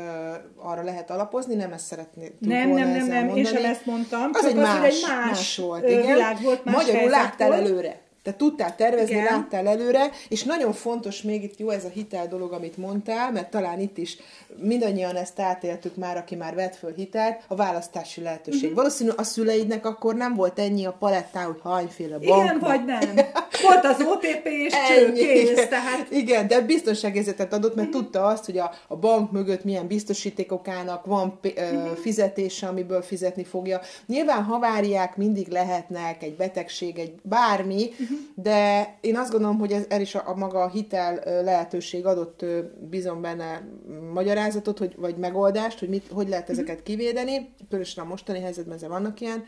arra 0.57 0.83
lehet 0.83 1.11
alapozni, 1.11 1.55
nem 1.55 1.73
ezt 1.73 1.87
szeretnék 1.87 2.33
Nem, 2.39 2.69
nem, 2.69 2.89
nem, 2.89 3.07
nem, 3.07 3.37
én 3.37 3.45
sem 3.45 3.65
ezt 3.65 3.87
mondtam, 3.87 4.31
az, 4.33 4.45
egy, 4.45 4.57
az 4.57 4.63
más, 4.63 4.85
egy 4.85 5.03
más, 5.09 5.29
más 5.29 5.57
volt, 5.57 5.89
igen. 5.89 6.07
világ 6.07 6.43
volt, 6.43 6.65
más 6.65 6.75
Magyarul 6.75 7.11
láttál 7.11 7.53
előre 7.53 8.05
te 8.27 8.35
tudtál 8.37 8.77
tervezni, 8.77 9.15
Igen. 9.15 9.25
láttál 9.25 9.67
előre, 9.67 10.11
és 10.29 10.43
nagyon 10.43 10.73
fontos 10.73 11.23
még 11.23 11.43
itt 11.43 11.59
jó 11.59 11.71
ez 11.71 11.85
a 11.85 11.89
hitel 11.89 12.29
dolog, 12.29 12.53
amit 12.53 12.77
mondtál, 12.77 13.33
mert 13.33 13.51
talán 13.51 13.81
itt 13.81 13.99
is 13.99 14.17
mindannyian 14.57 15.17
ezt 15.17 15.41
átéltük 15.41 15.97
már, 15.97 16.17
aki 16.17 16.35
már 16.35 16.55
vett 16.55 16.77
föl 16.77 16.93
hitelt, 16.95 17.43
a 17.49 17.55
választási 17.55 18.23
lehetőség. 18.23 18.63
Uh-huh. 18.63 18.77
Valószínű 18.77 19.11
a 19.17 19.23
szüleidnek 19.23 19.87
akkor 19.87 20.15
nem 20.15 20.35
volt 20.35 20.59
ennyi 20.59 20.85
a 20.85 20.93
palettá, 20.93 21.43
hogy 21.43 21.61
hányféle 21.65 22.19
bank. 22.19 22.45
Igen, 22.45 22.59
vagy 22.59 22.85
nem. 22.85 23.15
Volt 23.63 23.85
az 23.85 24.01
OTP 24.01 24.45
és 24.45 24.75
csőkész, 24.89 25.69
tehát... 25.69 26.07
Igen, 26.11 26.47
de 26.47 26.61
biztonságérzetet 26.61 27.53
adott, 27.53 27.75
mert 27.75 27.89
uh-huh. 27.89 28.03
tudta 28.03 28.25
azt, 28.25 28.45
hogy 28.45 28.59
a, 28.59 28.71
a 28.89 28.97
bank 28.97 29.33
mögött 29.33 29.65
milyen 29.65 29.87
biztosítékok 29.87 30.69
állnak, 30.69 31.05
van 31.05 31.39
uh-huh. 31.43 31.97
fizetése, 31.97 32.67
amiből 32.67 33.03
fizetni 33.03 33.45
fogja. 33.45 33.81
Nyilván 34.07 34.43
haváriák 34.43 35.17
mindig 35.17 35.49
lehetnek, 35.49 36.23
egy 36.23 36.37
betegség, 36.37 36.99
egy 36.99 37.15
bármi, 37.23 37.91
uh-huh 38.01 38.16
de 38.35 38.95
én 39.01 39.17
azt 39.17 39.31
gondolom, 39.31 39.59
hogy 39.59 39.73
ez 39.73 39.85
el 39.89 40.01
is 40.01 40.15
a, 40.15 40.23
a 40.27 40.35
maga 40.35 40.63
a 40.63 40.69
hitel 40.69 41.43
lehetőség 41.43 42.07
adott 42.07 42.45
bizony 42.91 43.21
benne 43.21 43.69
magyarázatot, 44.13 44.79
hogy, 44.79 44.95
vagy 44.97 45.17
megoldást, 45.17 45.79
hogy 45.79 45.89
mit, 45.89 46.09
hogy 46.11 46.29
lehet 46.29 46.51
ezeket 46.51 46.83
kivédeni, 46.83 47.55
különösen 47.69 48.05
a 48.05 48.09
mostani 48.09 48.41
helyzetben 48.41 48.75
ezzel 48.75 48.89
vannak 48.89 49.21
ilyen 49.21 49.45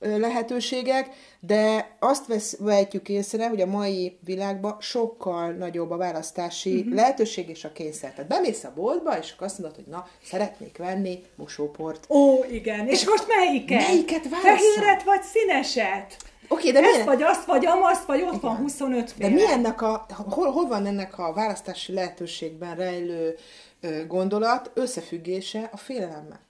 lehetőségek, 0.00 1.08
de 1.40 1.96
azt 1.98 2.26
vesz, 2.26 2.56
vehetjük 2.58 3.08
észre, 3.08 3.48
hogy 3.48 3.60
a 3.60 3.66
mai 3.66 4.18
világban 4.24 4.76
sokkal 4.80 5.50
nagyobb 5.52 5.90
a 5.90 5.96
választási 5.96 6.78
uh-huh. 6.78 6.94
lehetőség 6.94 7.48
és 7.48 7.64
a 7.64 7.72
kényszer. 7.72 8.12
Tehát 8.12 8.30
bemész 8.30 8.64
a 8.64 8.72
boltba, 8.74 9.18
és 9.18 9.32
akkor 9.32 9.46
azt 9.46 9.58
mondod, 9.58 9.76
hogy 9.76 9.86
na, 9.86 10.06
szeretnék 10.24 10.76
venni 10.78 11.22
mosóport. 11.34 12.06
Ó, 12.08 12.44
igen. 12.50 12.88
És 12.88 13.08
most 13.08 13.26
melyiket? 13.26 13.86
Melyiket 13.86 14.28
válaszol? 14.28 14.56
Fehéret 14.56 15.02
vagy 15.02 15.22
színeset? 15.22 16.16
Oké, 16.52 16.70
de 16.70 16.80
milyen... 16.80 16.94
Ezt 16.94 17.04
vagy 17.04 17.22
azt, 17.22 17.44
vagy 17.44 17.66
amazt, 17.66 18.04
vagy 18.04 18.22
ott 18.22 18.40
van 18.40 18.56
25 18.56 19.10
féle. 19.10 19.28
De 19.28 19.34
mi 19.34 19.46
ennek 19.46 19.82
a, 19.82 20.06
hol, 20.28 20.50
hol 20.50 20.66
van 20.66 20.86
ennek 20.86 21.18
a 21.18 21.32
választási 21.32 21.92
lehetőségben 21.92 22.76
rejlő 22.76 23.36
gondolat 24.06 24.70
összefüggése 24.74 25.68
a 25.72 25.76
félelemmel? 25.76 26.40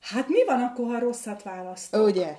Hát 0.00 0.28
mi 0.28 0.44
van 0.44 0.62
akkor, 0.62 0.86
ha 0.86 0.98
rosszat 0.98 1.42
választok? 1.42 2.06
Ugye? 2.06 2.36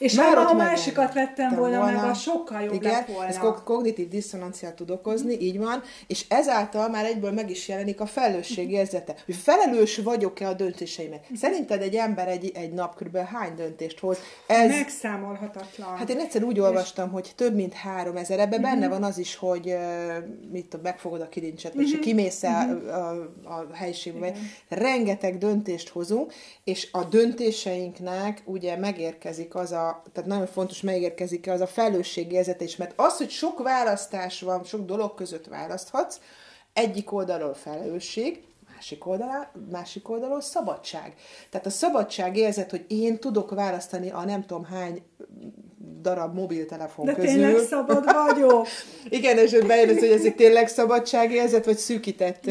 És 0.00 0.14
Már 0.14 0.36
ha 0.36 0.50
a 0.50 0.54
másikat 0.54 1.14
vettem 1.14 1.54
volna, 1.54 1.78
volna, 1.78 2.00
meg, 2.00 2.10
az 2.10 2.20
sokkal 2.20 2.60
jobb 2.60 2.72
igen, 2.72 2.92
lett 2.92 3.06
volna. 3.06 3.28
ez 3.28 3.38
kognitív 3.64 4.08
diszonanciát 4.08 4.74
tud 4.74 4.90
okozni, 4.90 5.40
így 5.40 5.58
van, 5.58 5.82
és 6.06 6.24
ezáltal 6.28 6.88
már 6.88 7.04
egyből 7.04 7.32
meg 7.32 7.50
is 7.50 7.68
jelenik 7.68 8.00
a 8.00 8.06
felelősségérzete, 8.06 9.14
hogy 9.26 9.34
felelős 9.34 9.98
vagyok-e 9.98 10.48
a 10.48 10.52
döntéseimet. 10.52 11.26
Szerinted 11.34 11.82
egy 11.82 11.94
ember 11.94 12.28
egy, 12.28 12.50
egy 12.54 12.72
nap 12.72 13.02
kb. 13.02 13.16
hány 13.16 13.54
döntést 13.54 13.98
hoz? 13.98 14.18
Ez... 14.46 14.70
Megszámolhatatlan. 14.70 15.96
Hát 15.96 16.08
én 16.08 16.18
egyszer 16.18 16.42
úgy 16.42 16.60
olvastam, 16.60 17.10
hogy 17.10 17.32
több 17.36 17.54
mint 17.54 17.72
három 17.72 18.16
ezer, 18.16 18.38
ebben 18.38 18.60
uh-huh. 18.60 18.74
benne 18.74 18.88
van 18.88 19.02
az 19.02 19.18
is, 19.18 19.36
hogy 19.36 19.76
mit 20.50 20.66
tudom, 20.66 20.84
megfogod 20.84 21.20
a 21.20 21.28
kilincset, 21.28 21.74
vagy 21.74 21.84
uh-huh. 21.84 22.00
kimész 22.00 22.42
uh-huh. 22.42 22.94
a, 22.94 23.10
a, 23.10 23.28
a 23.44 23.66
helyiségbe. 23.74 24.32
Rengeteg 24.68 25.38
döntést 25.38 25.88
hozunk, 25.88 26.32
és 26.64 26.88
a 26.92 27.04
döntéseinknek 27.04 28.42
ugye 28.44 28.76
megérkezik 28.76 29.54
az 29.54 29.72
a 29.72 29.89
tehát 30.12 30.28
nagyon 30.28 30.46
fontos, 30.46 30.80
megérkezik 30.80 31.48
az 31.48 31.60
a 31.60 31.66
felelősségérzet 31.66 32.60
is, 32.60 32.76
mert 32.76 32.92
az, 32.96 33.16
hogy 33.16 33.30
sok 33.30 33.62
választás 33.62 34.40
van, 34.40 34.64
sok 34.64 34.84
dolog 34.84 35.14
között 35.14 35.46
választhatsz, 35.46 36.18
egyik 36.72 37.12
oldalról 37.12 37.54
felelősség, 37.54 38.42
másik 38.74 39.06
oldalon, 39.06 39.46
másik 39.70 40.08
oldalon 40.08 40.40
szabadság. 40.40 41.14
Tehát 41.50 41.66
a 41.66 41.70
szabadság 41.70 42.36
érzet, 42.36 42.70
hogy 42.70 42.84
én 42.88 43.18
tudok 43.18 43.50
választani 43.50 44.10
a 44.10 44.24
nem 44.24 44.46
tudom 44.46 44.64
hány 44.64 45.02
darab 46.00 46.34
mobiltelefon 46.34 47.04
De 47.04 47.14
közül. 47.14 47.30
tényleg 47.30 47.58
szabad 47.58 48.04
vagyok. 48.12 48.66
Igen, 49.18 49.38
és 49.38 49.58
bejön 49.66 49.98
hogy 49.98 50.08
ez 50.08 50.24
egy 50.24 50.34
tényleg 50.34 50.68
szabadságérzet, 50.68 51.64
vagy 51.64 51.76
szűkített 51.76 52.50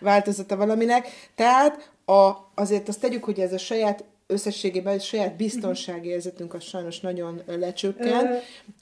változata 0.00 0.56
valaminek. 0.56 1.08
Tehát 1.34 1.92
a, 2.04 2.30
azért 2.54 2.88
azt 2.88 3.00
tegyük, 3.00 3.24
hogy 3.24 3.40
ez 3.40 3.52
a 3.52 3.58
saját 3.58 4.04
összességében 4.26 4.98
saját 4.98 5.36
biztonságérzetünk 5.36 6.54
az 6.54 6.62
sajnos 6.62 7.00
nagyon 7.00 7.42
lecsökkent, 7.46 8.28
uh, 8.28 8.36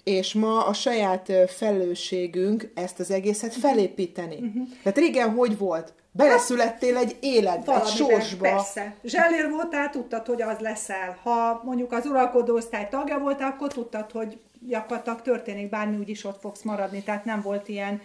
és 0.04 0.34
ma 0.34 0.66
a 0.66 0.72
saját 0.72 1.32
felelősségünk 1.46 2.70
ezt 2.74 3.00
az 3.00 3.10
egészet 3.10 3.54
felépíteni. 3.54 4.34
Uh-huh. 4.34 4.68
Tehát 4.82 4.98
régen 4.98 5.30
hogy 5.30 5.58
volt? 5.58 5.92
Beleszülettél 6.14 6.96
egy 6.96 7.16
életbe, 7.20 7.80
egy 7.80 7.86
sorsba. 7.86 8.42
Persze. 8.42 8.94
Zsellér 9.04 9.50
voltál, 9.50 9.90
tudtad, 9.90 10.26
hogy 10.26 10.42
az 10.42 10.58
leszel. 10.58 11.18
Ha 11.22 11.60
mondjuk 11.64 11.92
az 11.92 12.06
uralkodó 12.06 12.54
osztály 12.54 12.88
tagja 12.90 13.18
voltál, 13.18 13.50
akkor 13.50 13.72
tudtad, 13.72 14.10
hogy 14.10 14.38
gyakorlatilag 14.68 15.22
történik 15.22 15.68
bármi, 15.68 15.96
úgyis 15.96 16.24
ott 16.24 16.40
fogsz 16.40 16.62
maradni. 16.62 17.02
Tehát 17.02 17.24
nem 17.24 17.40
volt 17.40 17.68
ilyen 17.68 18.00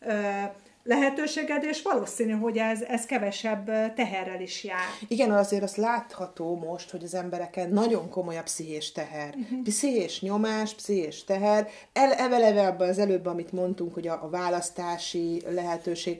uh, 0.00 0.14
lehetőséged, 0.82 1.64
és 1.64 1.82
valószínű, 1.82 2.32
hogy 2.32 2.56
ez, 2.56 2.82
ez 2.82 3.04
kevesebb 3.04 3.94
teherrel 3.94 4.40
is 4.40 4.64
jár. 4.64 4.88
Igen, 5.08 5.30
azért 5.30 5.62
az 5.62 5.74
látható 5.76 6.56
most, 6.56 6.90
hogy 6.90 7.04
az 7.04 7.14
embereken 7.14 7.70
nagyon 7.70 8.08
komoly 8.08 8.38
a 8.38 8.42
pszichés 8.42 8.92
teher. 8.92 9.34
Uh-huh. 9.36 9.62
Pszichés 9.62 10.20
nyomás, 10.20 10.74
pszichés 10.74 11.24
teher. 11.24 11.68
El, 11.92 12.12
eveleve 12.12 12.66
abban 12.66 12.88
az 12.88 12.98
előbb, 12.98 13.26
amit 13.26 13.52
mondtunk, 13.52 13.94
hogy 13.94 14.08
a, 14.08 14.20
a 14.22 14.28
választási 14.28 15.42
lehetőség 15.48 16.18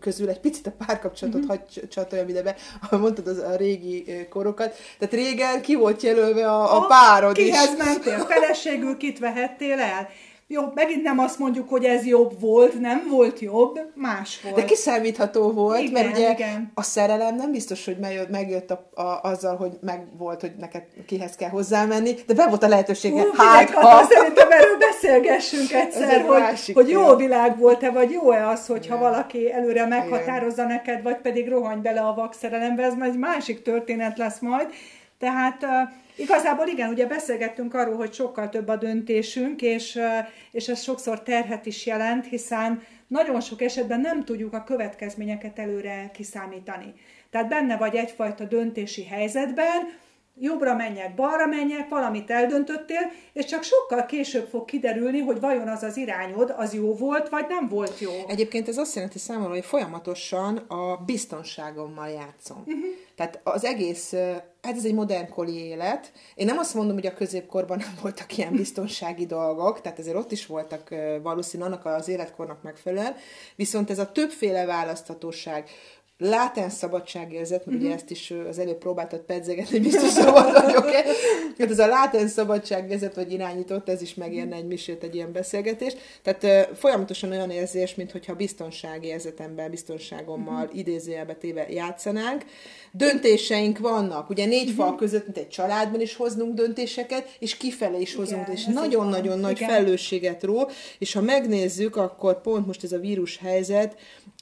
közül 0.00 0.28
egy 0.28 0.40
picit 0.40 0.66
a 0.66 0.72
párkapcsolatot 0.86 1.44
uh-huh. 1.44 1.58
hagy 1.58 1.88
csatoljam 1.88 2.28
ide 2.28 2.42
be, 2.42 2.56
mondtad 2.90 3.26
az, 3.26 3.38
a 3.38 3.56
régi 3.56 4.26
korokat. 4.30 4.76
Tehát 4.98 5.14
régen 5.14 5.62
ki 5.62 5.74
volt 5.74 6.02
jelölve 6.02 6.50
a, 6.50 6.74
a, 6.74 6.84
a 6.84 6.86
párod 6.86 7.34
kihez 7.34 7.70
is. 7.70 7.84
mentél? 7.84 8.18
Feleségül 8.18 8.96
kit 8.96 9.18
vehettél 9.18 9.78
el? 9.78 10.08
Jó, 10.48 10.62
megint 10.74 11.02
nem 11.02 11.18
azt 11.18 11.38
mondjuk, 11.38 11.68
hogy 11.68 11.84
ez 11.84 12.06
jobb 12.06 12.40
volt, 12.40 12.80
nem 12.80 13.06
volt 13.10 13.40
jobb, 13.40 13.80
más 13.94 14.40
volt. 14.42 14.54
De 14.54 14.64
kiszámítható 14.64 15.50
volt, 15.52 15.80
igen, 15.80 15.92
mert 15.92 16.16
ugye 16.16 16.30
igen. 16.30 16.70
a 16.74 16.82
szerelem 16.82 17.34
nem 17.34 17.52
biztos, 17.52 17.84
hogy 17.84 17.98
megjött, 17.98 18.30
megjött 18.30 18.70
a, 18.70 18.90
a, 18.94 19.20
azzal, 19.22 19.56
hogy 19.56 19.72
meg 19.80 20.06
volt, 20.18 20.40
hogy 20.40 20.52
neked 20.58 20.82
kihez 21.06 21.36
kell 21.36 21.48
hozzámenni, 21.48 22.14
de 22.26 22.34
be 22.34 22.46
volt 22.48 22.62
a 22.62 22.68
lehetősége. 22.68 23.22
Hú, 23.22 23.28
hát, 23.36 23.70
ha... 23.70 24.04
Szerintem 24.04 24.50
erről 24.50 24.78
beszélgessünk 24.78 25.72
egyszer, 25.72 26.24
hogy, 26.24 26.72
hogy 26.74 26.88
jó 26.88 27.14
világ 27.14 27.58
volt-e, 27.58 27.90
vagy 27.90 28.10
jó-e 28.10 28.48
az, 28.48 28.66
hogyha 28.66 28.96
igen. 28.96 29.10
valaki 29.10 29.52
előre 29.52 29.86
meghatározza 29.86 30.62
igen. 30.62 30.74
neked, 30.74 31.02
vagy 31.02 31.16
pedig 31.16 31.48
rohanj 31.48 31.80
bele 31.80 32.00
a 32.00 32.14
vakszerelembe, 32.14 32.82
ez 32.82 32.94
egy 33.00 33.18
másik 33.18 33.62
történet 33.62 34.18
lesz 34.18 34.38
majd. 34.38 34.66
Tehát 35.18 35.66
Igazából 36.16 36.66
igen, 36.66 36.90
ugye 36.90 37.06
beszélgettünk 37.06 37.74
arról, 37.74 37.96
hogy 37.96 38.12
sokkal 38.12 38.48
több 38.48 38.68
a 38.68 38.76
döntésünk, 38.76 39.62
és, 39.62 39.98
és 40.50 40.68
ez 40.68 40.82
sokszor 40.82 41.22
terhet 41.22 41.66
is 41.66 41.86
jelent, 41.86 42.26
hiszen 42.26 42.82
nagyon 43.06 43.40
sok 43.40 43.62
esetben 43.62 44.00
nem 44.00 44.24
tudjuk 44.24 44.52
a 44.52 44.64
következményeket 44.64 45.58
előre 45.58 46.10
kiszámítani. 46.14 46.94
Tehát 47.30 47.48
benne 47.48 47.76
vagy 47.76 47.94
egyfajta 47.94 48.44
döntési 48.44 49.04
helyzetben, 49.04 50.04
jobbra 50.38 50.74
menjek, 50.74 51.14
balra 51.14 51.46
menjek, 51.46 51.88
valamit 51.88 52.30
eldöntöttél, 52.30 53.12
és 53.32 53.44
csak 53.44 53.62
sokkal 53.62 54.06
később 54.06 54.46
fog 54.46 54.64
kiderülni, 54.64 55.20
hogy 55.20 55.40
vajon 55.40 55.68
az 55.68 55.82
az 55.82 55.96
irányod, 55.96 56.54
az 56.56 56.74
jó 56.74 56.94
volt, 56.94 57.28
vagy 57.28 57.44
nem 57.48 57.68
volt 57.68 57.98
jó. 57.98 58.10
Egyébként 58.28 58.68
ez 58.68 58.76
azt 58.76 58.94
jelenti 58.94 59.18
számomra, 59.18 59.52
hogy 59.52 59.64
folyamatosan 59.64 60.56
a 60.56 60.96
biztonságommal 60.96 62.08
játszom. 62.08 62.62
Uh-huh. 62.66 62.84
Tehát 63.14 63.40
az 63.42 63.64
egész, 63.64 64.14
hát 64.66 64.76
ez 64.76 64.84
egy 64.84 64.94
modernkori 64.94 65.54
élet. 65.54 66.12
Én 66.34 66.46
nem 66.46 66.58
azt 66.58 66.74
mondom, 66.74 66.94
hogy 66.94 67.06
a 67.06 67.14
középkorban 67.14 67.78
nem 67.78 67.94
voltak 68.02 68.36
ilyen 68.36 68.52
biztonsági 68.52 69.26
dolgok, 69.26 69.80
tehát 69.80 69.98
ezért 69.98 70.16
ott 70.16 70.32
is 70.32 70.46
voltak 70.46 70.94
valószínűleg 71.22 71.72
annak 71.72 71.86
az 71.86 72.08
életkornak 72.08 72.62
megfelelően, 72.62 73.14
viszont 73.56 73.90
ez 73.90 73.98
a 73.98 74.12
többféle 74.12 74.64
választhatóság, 74.64 75.68
látens 76.18 76.72
szabadságérzet, 76.72 77.66
mert 77.66 77.78
uh-huh. 77.78 77.84
ugye 77.84 77.94
ezt 77.94 78.10
is 78.10 78.32
az 78.48 78.58
előbb 78.58 78.78
próbáltad 78.78 79.20
pedzegetni, 79.20 79.78
biztos 79.78 80.10
szabad 80.22 80.52
vagyok-e. 80.52 81.04
Hát 81.58 81.70
ez 81.70 81.78
a 81.78 81.86
látens 81.86 82.30
szabadságérzet, 82.30 83.14
vagy 83.14 83.32
irányított, 83.32 83.88
ez 83.88 84.02
is 84.02 84.14
megérne 84.14 84.56
egy 84.56 84.66
misét, 84.66 85.02
egy 85.02 85.14
ilyen 85.14 85.32
beszélgetést. 85.32 85.98
Tehát 86.22 86.42
uh, 86.42 86.76
folyamatosan 86.76 87.30
olyan 87.30 87.50
érzés, 87.50 87.94
mintha 87.94 88.34
biztonságérzetemben, 88.34 89.70
biztonságommal 89.70 90.64
uh-huh. 90.64 90.78
idézőjelbe 90.78 91.34
téve 91.34 91.66
játszanánk. 91.68 92.44
Döntéseink 92.92 93.78
vannak, 93.78 94.30
ugye 94.30 94.46
négy 94.46 94.68
uh-huh. 94.68 94.84
fal 94.84 94.94
között, 94.94 95.24
mint 95.24 95.38
egy 95.38 95.48
családban 95.48 96.00
is 96.00 96.16
hoznunk 96.16 96.54
döntéseket, 96.54 97.36
és 97.38 97.56
kifele 97.56 97.98
is 97.98 98.14
hozunk, 98.14 98.42
Igen, 98.42 98.54
és 98.54 98.64
nagyon-nagyon 98.64 99.38
nagy 99.38 99.56
Igen. 99.56 99.68
felelősséget 99.68 100.42
ró, 100.42 100.70
és 100.98 101.12
ha 101.12 101.20
megnézzük, 101.20 101.96
akkor 101.96 102.40
pont 102.40 102.66
most 102.66 102.84
ez 102.84 102.92
a 102.92 102.98
vírus 102.98 103.38
helyzet 103.38 103.96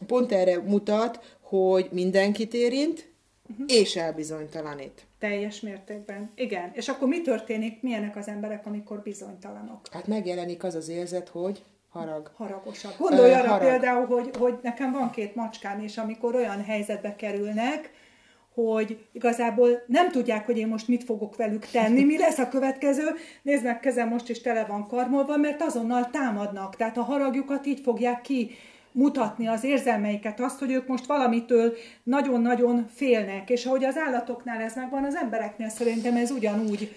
pont 0.07 0.33
erre 0.33 0.59
mutat, 0.59 1.21
hogy 1.55 1.89
mindenkit 1.93 2.55
érint, 2.55 3.09
uh-huh. 3.51 3.67
és 3.69 3.97
elbizonytalanít. 3.97 5.07
Teljes 5.19 5.61
mértékben. 5.61 6.31
Igen. 6.35 6.71
És 6.73 6.89
akkor 6.89 7.09
mi 7.09 7.21
történik, 7.21 7.83
milyenek 7.83 8.17
az 8.17 8.29
emberek, 8.29 8.67
amikor 8.67 9.01
bizonytalanok? 9.03 9.81
Hát 9.91 10.07
megjelenik 10.07 10.65
az 10.65 10.75
az 10.75 10.89
érzet, 10.89 11.29
hogy 11.29 11.63
harag. 11.89 12.31
Haragosak. 12.37 12.99
Gondolj 12.99 13.33
arra 13.33 13.49
harag. 13.49 13.69
például, 13.69 14.07
hogy, 14.07 14.31
hogy 14.39 14.59
nekem 14.63 14.93
van 14.93 15.11
két 15.11 15.35
macskám, 15.35 15.81
és 15.81 15.99
amikor 15.99 16.35
olyan 16.35 16.65
helyzetbe 16.65 17.17
kerülnek, 17.17 17.91
hogy 18.55 19.07
igazából 19.13 19.83
nem 19.87 20.11
tudják, 20.11 20.47
hogy 20.47 20.59
én 20.59 20.67
most 20.67 20.89
mit 20.89 21.05
fogok 21.05 21.37
velük 21.37 21.67
tenni, 21.67 22.05
mi 22.05 22.19
lesz 22.19 22.39
a 22.39 22.49
következő. 22.49 23.05
Nézd 23.43 23.65
meg, 23.65 23.81
kezem 23.81 24.09
most 24.09 24.29
is 24.29 24.41
tele 24.41 24.65
van 24.65 24.87
karmolva, 24.87 25.37
mert 25.37 25.63
azonnal 25.63 26.11
támadnak. 26.11 26.77
Tehát 26.77 26.97
a 26.97 27.03
haragjukat 27.03 27.67
így 27.67 27.81
fogják 27.81 28.21
ki 28.21 28.51
mutatni 28.97 29.47
az 29.47 29.65
érzelmeiket, 29.65 30.41
azt, 30.41 30.59
hogy 30.59 30.73
ők 30.73 30.87
most 30.87 31.07
valamitől 31.07 31.73
nagyon-nagyon 32.03 32.87
félnek, 32.95 33.51
és 33.51 33.67
ahogy 33.67 33.85
az 33.85 33.97
állatoknál 33.97 34.61
ez 34.61 34.75
megvan, 34.75 35.05
az 35.05 35.15
embereknél 35.15 35.69
szerintem 35.69 36.17
ez 36.17 36.31
ugyanúgy 36.31 36.95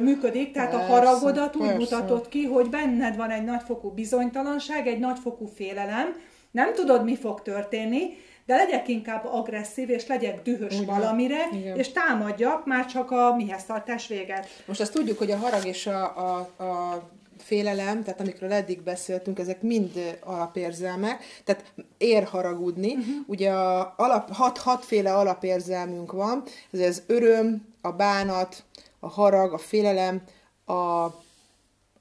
működik, 0.00 0.52
tehát 0.52 0.70
persze, 0.70 0.86
a 0.86 0.88
haragodat 0.88 1.56
úgy 1.56 1.62
persze. 1.62 1.76
mutatod 1.76 2.28
ki, 2.28 2.44
hogy 2.44 2.68
benned 2.68 3.16
van 3.16 3.30
egy 3.30 3.44
nagyfokú 3.44 3.90
bizonytalanság, 3.90 4.86
egy 4.86 4.98
nagyfokú 4.98 5.46
félelem, 5.46 6.14
nem 6.50 6.74
tudod, 6.74 7.04
mi 7.04 7.16
fog 7.16 7.42
történni, 7.42 8.16
de 8.46 8.56
legyek 8.56 8.88
inkább 8.88 9.24
agresszív, 9.24 9.90
és 9.90 10.06
legyek 10.06 10.42
dühös 10.42 10.74
Igen. 10.74 10.86
valamire, 10.86 11.48
Igen. 11.52 11.76
és 11.76 11.92
támadjak 11.92 12.66
már 12.66 12.86
csak 12.86 13.10
a 13.10 13.34
mihez 13.36 13.64
tartás 13.64 14.06
véget. 14.06 14.48
Most 14.66 14.80
azt 14.80 14.92
tudjuk, 14.92 15.18
hogy 15.18 15.30
a 15.30 15.36
harag 15.36 15.66
és 15.66 15.86
a, 15.86 16.16
a, 16.16 16.38
a 16.64 17.02
félelem, 17.42 18.02
tehát 18.04 18.20
amikről 18.20 18.52
eddig 18.52 18.82
beszéltünk, 18.82 19.38
ezek 19.38 19.62
mind 19.62 20.18
alapérzelmek, 20.20 21.24
tehát 21.44 21.64
ér 21.98 22.24
haragudni. 22.24 22.94
Uh-huh. 22.94 23.14
Ugye 23.26 23.50
a 23.50 23.94
alap, 23.96 24.32
hat, 24.32 24.58
hatféle 24.58 25.14
alapérzelmünk 25.14 26.12
van, 26.12 26.42
ez 26.70 26.80
az 26.80 27.02
öröm, 27.06 27.66
a 27.80 27.92
bánat, 27.92 28.64
a 29.00 29.08
harag, 29.08 29.52
a 29.52 29.58
félelem, 29.58 30.22
a, 30.64 31.04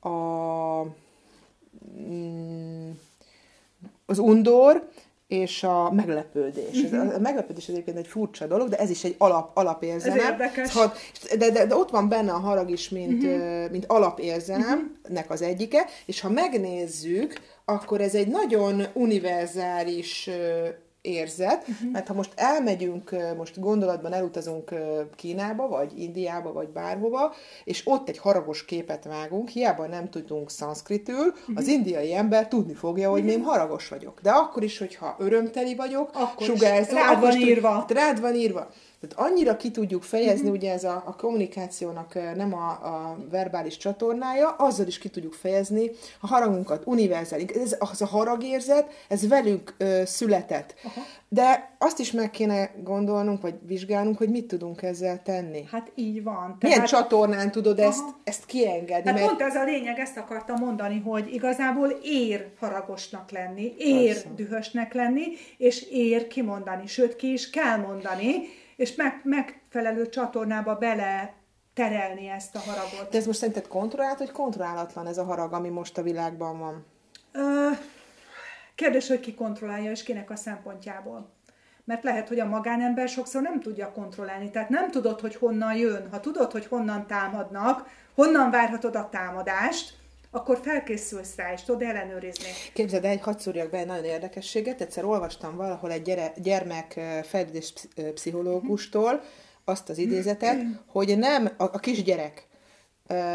a 0.09 0.85
mm, 1.99 2.89
az 4.05 4.19
undor, 4.19 4.89
és 5.27 5.63
a 5.63 5.91
meglepődés. 5.91 6.81
Uh-huh. 6.81 7.15
A 7.15 7.19
meglepődés 7.19 7.67
egyébként 7.67 7.97
egy 7.97 8.07
furcsa 8.07 8.47
dolog, 8.47 8.69
de 8.69 8.77
ez 8.77 8.89
is 8.89 9.03
egy 9.03 9.15
alap, 9.17 9.57
alapérzelem. 9.57 10.17
Ez 10.17 10.23
érdekes. 10.23 10.69
Szóval, 10.69 10.93
de, 11.37 11.49
de, 11.49 11.65
de 11.65 11.75
ott 11.75 11.89
van 11.89 12.09
benne 12.09 12.31
a 12.31 12.39
harag 12.39 12.69
is, 12.69 12.89
mint, 12.89 13.23
uh-huh. 13.23 13.71
mint 13.71 13.85
alapérzelemnek 13.85 15.25
az 15.27 15.41
egyike, 15.41 15.85
és 16.05 16.19
ha 16.19 16.29
megnézzük, 16.29 17.41
akkor 17.65 18.01
ez 18.01 18.15
egy 18.15 18.27
nagyon 18.27 18.83
univerzális 18.93 20.29
érzet, 21.01 21.67
uh-huh. 21.67 21.91
mert 21.91 22.07
ha 22.07 22.13
most 22.13 22.31
elmegyünk, 22.35 23.15
most 23.37 23.59
gondolatban 23.59 24.13
elutazunk 24.13 24.73
Kínába, 25.15 25.67
vagy 25.67 25.99
Indiába, 25.99 26.53
vagy 26.53 26.67
bárhova, 26.67 27.33
és 27.63 27.81
ott 27.85 28.09
egy 28.09 28.17
haragos 28.17 28.65
képet 28.65 29.03
vágunk, 29.03 29.49
hiába 29.49 29.87
nem 29.87 30.09
tudunk 30.09 30.49
szanszkritül, 30.49 31.27
uh-huh. 31.27 31.55
az 31.55 31.67
indiai 31.67 32.13
ember 32.13 32.47
tudni 32.47 32.73
fogja, 32.73 33.09
hogy 33.09 33.19
uh-huh. 33.19 33.35
én 33.35 33.43
haragos 33.43 33.87
vagyok. 33.87 34.19
De 34.21 34.29
akkor 34.29 34.63
is, 34.63 34.77
hogyha 34.77 35.15
örömteli 35.19 35.75
vagyok, 35.75 36.09
akkor 36.13 36.45
sugárzó, 36.45 36.95
rád 36.95 37.19
van 37.19 37.35
írva. 37.35 37.85
Rád 37.87 38.21
van 38.21 38.35
írva. 38.35 38.69
Tehát 39.01 39.31
annyira 39.31 39.57
ki 39.57 39.71
tudjuk 39.71 40.03
fejezni, 40.03 40.47
uh-huh. 40.47 40.55
ugye 40.55 40.71
ez 40.71 40.83
a, 40.83 41.03
a 41.05 41.15
kommunikációnak 41.15 42.13
nem 42.35 42.53
a, 42.53 42.69
a 42.69 43.17
verbális 43.29 43.77
csatornája, 43.77 44.49
azzal 44.49 44.87
is 44.87 44.97
ki 44.97 45.09
tudjuk 45.09 45.33
fejezni 45.33 45.91
a 46.19 46.27
haragunkat, 46.27 46.83
univerzális. 46.85 47.49
Ez, 47.49 47.75
az 47.79 48.01
a 48.01 48.05
haragérzet, 48.05 48.91
ez 49.07 49.27
velünk 49.27 49.75
ö, 49.77 50.01
született. 50.05 50.73
Uh-huh. 50.83 51.03
De 51.29 51.75
azt 51.77 51.99
is 51.99 52.11
meg 52.11 52.31
kéne 52.31 52.71
gondolnunk, 52.83 53.41
vagy 53.41 53.55
vizsgálnunk, 53.61 54.17
hogy 54.17 54.29
mit 54.29 54.47
tudunk 54.47 54.81
ezzel 54.81 55.21
tenni. 55.23 55.63
Hát 55.71 55.91
így 55.95 56.23
van. 56.23 56.35
Tehát... 56.35 56.61
Milyen 56.61 56.85
csatornán 56.85 57.51
tudod 57.51 57.79
ezt, 57.79 58.05
ezt 58.23 58.45
kiengedni? 58.45 59.09
Hát 59.09 59.19
mert... 59.19 59.25
pont 59.25 59.41
ez 59.41 59.55
a 59.55 59.63
lényeg, 59.63 59.99
ezt 59.99 60.17
akartam 60.17 60.55
mondani, 60.59 60.99
hogy 60.99 61.33
igazából 61.33 61.89
ér 62.03 62.47
haragosnak 62.59 63.31
lenni, 63.31 63.73
ér 63.77 64.13
Persze. 64.13 64.29
dühösnek 64.35 64.93
lenni, 64.93 65.25
és 65.57 65.81
ér 65.91 66.27
kimondani, 66.27 66.87
sőt 66.87 67.15
ki 67.15 67.31
is 67.31 67.49
kell 67.49 67.77
mondani, 67.77 68.35
és 68.77 68.95
meg, 68.95 69.21
megfelelő 69.23 70.09
csatornába 70.09 70.75
bele 70.75 71.33
terelni 71.73 72.27
ezt 72.27 72.55
a 72.55 72.59
haragot. 72.59 73.11
De 73.11 73.17
ez 73.17 73.25
most 73.25 73.37
szerinted 73.37 73.67
kontrollált, 73.67 74.17
vagy 74.17 74.31
kontrollálatlan 74.31 75.07
ez 75.07 75.17
a 75.17 75.23
harag, 75.23 75.53
ami 75.53 75.69
most 75.69 75.97
a 75.97 76.01
világban 76.01 76.59
van? 76.59 76.85
Ö, 77.31 77.69
kérdés, 78.75 79.07
hogy 79.07 79.19
ki 79.19 79.35
kontrollálja, 79.35 79.91
és 79.91 80.03
kinek 80.03 80.29
a 80.29 80.35
szempontjából. 80.35 81.29
Mert 81.83 82.03
lehet, 82.03 82.27
hogy 82.27 82.39
a 82.39 82.45
magánember 82.45 83.09
sokszor 83.09 83.41
nem 83.41 83.59
tudja 83.59 83.91
kontrollálni. 83.91 84.51
Tehát 84.51 84.69
nem 84.69 84.91
tudod, 84.91 85.19
hogy 85.19 85.35
honnan 85.35 85.75
jön. 85.75 86.07
Ha 86.11 86.19
tudod, 86.19 86.51
hogy 86.51 86.65
honnan 86.65 87.07
támadnak, 87.07 87.89
honnan 88.15 88.51
várhatod 88.51 88.95
a 88.95 89.09
támadást, 89.09 89.96
akkor 90.37 90.59
felkészülsz 90.63 91.35
rá, 91.35 91.53
és 91.53 91.63
tudod 91.63 91.81
ellenőrizni. 91.81 92.49
Képzeld 92.73 93.05
el, 93.05 93.17
hadd 93.17 93.37
szúrjak 93.37 93.69
be 93.69 93.77
egy 93.77 93.85
nagyon 93.85 94.03
érdekességet. 94.03 94.81
Egyszer 94.81 95.05
olvastam 95.05 95.55
valahol 95.55 95.91
egy 95.91 96.01
gyere, 96.01 96.33
gyermek 96.35 96.99
fejlődés 97.23 97.73
pszichológustól 98.13 99.21
azt 99.65 99.89
az 99.89 99.97
idézetet, 99.97 100.57
hogy 100.87 101.17
nem 101.17 101.49
a, 101.57 101.63
a 101.63 101.79
kisgyerek 101.79 102.47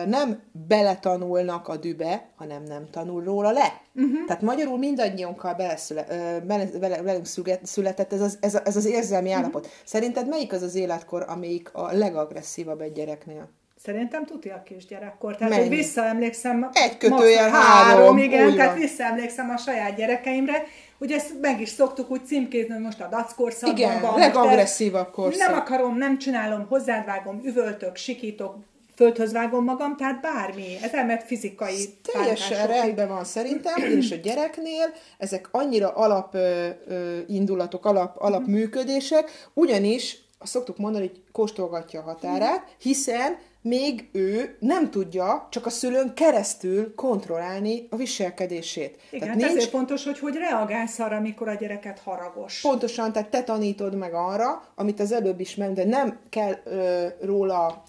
nem 0.07 0.43
beletanulnak 0.69 1.69
a 1.69 1.77
dübe, 1.77 2.31
hanem 2.37 2.63
nem 2.63 2.91
tanul 2.91 3.23
róla 3.23 3.51
le. 3.51 3.83
Uh-huh. 3.95 4.27
Tehát 4.27 4.43
magyarul 4.43 4.79
mindannyiunkkal 4.79 5.55
beleszüle, 5.55 6.05
bele, 6.47 6.67
bele, 6.81 7.03
velünk 7.03 7.27
született 7.63 8.13
ez 8.13 8.21
az, 8.21 8.39
ez, 8.41 8.55
ez 8.55 8.77
az 8.77 8.85
érzelmi 8.85 9.29
uh-huh. 9.29 9.43
állapot. 9.43 9.69
Szerinted 9.85 10.29
melyik 10.29 10.53
az 10.53 10.63
az 10.63 10.75
életkor, 10.75 11.25
amelyik 11.29 11.75
a 11.75 11.93
legagresszívabb 11.93 12.81
egy 12.81 12.93
gyereknél? 12.93 13.49
Szerintem 13.85 14.27
tuti 14.27 14.49
a 14.49 14.63
kisgyerekkor. 14.63 15.37
Tehát, 15.37 15.53
Mennyi? 15.53 15.69
hogy 15.69 15.77
visszaemlékszem... 15.77 16.71
Egy 16.73 16.97
kötőjel 16.97 17.51
három. 17.51 17.99
három 17.99 18.19
igen, 18.19 18.55
tehát 18.55 18.79
visszaemlékszem 18.79 19.51
a 19.51 19.57
saját 19.57 19.97
gyerekeimre, 19.97 20.63
hogy 20.99 21.13
ezt 21.13 21.41
meg 21.41 21.61
is 21.61 21.69
szoktuk 21.69 22.11
úgy 22.11 22.25
címkézni, 22.27 22.73
hogy 22.73 22.83
most 22.83 23.01
a 23.01 23.09
dackorszakban 23.09 23.79
igen, 23.79 24.01
van. 24.01 24.19
legagresszívabb 24.19 25.11
korszak. 25.11 25.49
Nem 25.49 25.59
akarom, 25.59 25.97
nem 25.97 26.19
csinálom, 26.19 26.67
hozzávágom, 26.69 27.41
üvöltök, 27.45 27.97
sikítok, 27.97 28.57
földhöz 28.97 29.33
vágom 29.33 29.65
magam, 29.65 29.97
tehát 29.97 30.21
bármi. 30.21 30.77
Ez 30.83 30.93
elmert 30.93 31.27
fizikai 31.27 31.77
Teljesen 32.13 32.67
rendben 32.67 33.09
van 33.09 33.25
szerintem, 33.25 33.83
és 33.99 34.11
a 34.11 34.17
gyereknél 34.17 34.93
ezek 35.19 35.49
annyira 35.51 35.89
alap 35.89 36.35
ö, 36.35 36.69
ö, 36.87 37.19
indulatok, 37.27 37.87
alap, 37.87 38.17
alap 38.19 38.47
működések, 38.47 39.49
ugyanis 39.55 40.19
azt 40.39 40.53
szoktuk 40.53 40.79
mondani, 40.79 41.07
hogy 41.07 41.23
kóstolgatja 41.33 42.01
a 42.01 42.03
határát, 42.03 42.67
hiszen 42.79 43.37
még 43.63 44.09
ő 44.13 44.57
nem 44.59 44.91
tudja 44.91 45.47
csak 45.51 45.67
a 45.67 45.71
szülőn 45.71 46.15
keresztül 46.15 46.95
kontrollálni 46.95 47.87
a 47.91 47.97
viselkedését. 47.97 48.99
Igen, 49.11 49.21
tehát 49.21 49.37
nincs... 49.37 49.51
ezért 49.51 49.71
fontos, 49.71 50.05
hogy 50.05 50.19
hogy 50.19 50.35
reagálsz 50.35 50.99
arra, 50.99 51.17
amikor 51.17 51.49
a 51.49 51.55
gyereket 51.55 51.99
haragos. 51.99 52.61
Pontosan, 52.61 53.13
tehát 53.13 53.29
te 53.29 53.43
tanítod 53.43 53.95
meg 53.95 54.15
arra, 54.15 54.73
amit 54.75 55.01
az 55.01 55.13
előbb 55.13 55.41
is 55.41 55.55
ment, 55.55 55.75
de 55.75 55.85
nem 55.85 56.19
kell 56.29 56.55
ö, 56.65 57.07
róla 57.21 57.83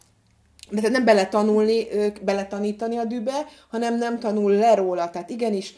de 0.70 0.90
nem 0.90 1.06
beletanulni, 1.06 1.88
beletanítani 2.22 2.98
a 2.98 3.06
dűbe, 3.06 3.46
hanem 3.70 3.98
nem 3.98 4.20
tanul 4.20 4.52
le 4.52 4.76
róla. 4.76 5.10
Tehát 5.10 5.30
igenis 5.30 5.76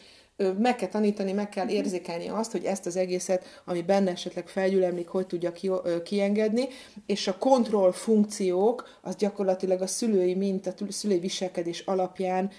meg 0.58 0.76
kell 0.76 0.88
tanítani, 0.88 1.32
meg 1.32 1.48
kell 1.48 1.68
érzékelni 1.68 2.28
azt, 2.28 2.52
hogy 2.52 2.64
ezt 2.64 2.86
az 2.86 2.96
egészet, 2.96 3.62
ami 3.64 3.82
benne 3.82 4.10
esetleg 4.10 4.48
felgyülemlik, 4.48 5.08
hogy 5.08 5.26
tudja 5.26 5.52
ki, 5.52 5.70
kiengedni, 6.04 6.68
és 7.06 7.26
a 7.26 7.38
kontroll 7.38 7.92
funkciók, 7.92 8.98
az 9.02 9.16
gyakorlatilag 9.16 9.80
a 9.80 9.86
szülői 9.86 10.34
minta, 10.34 10.72
a 10.88 10.92
szülői 10.92 11.18
viselkedés 11.18 11.80
alapján 11.80 12.50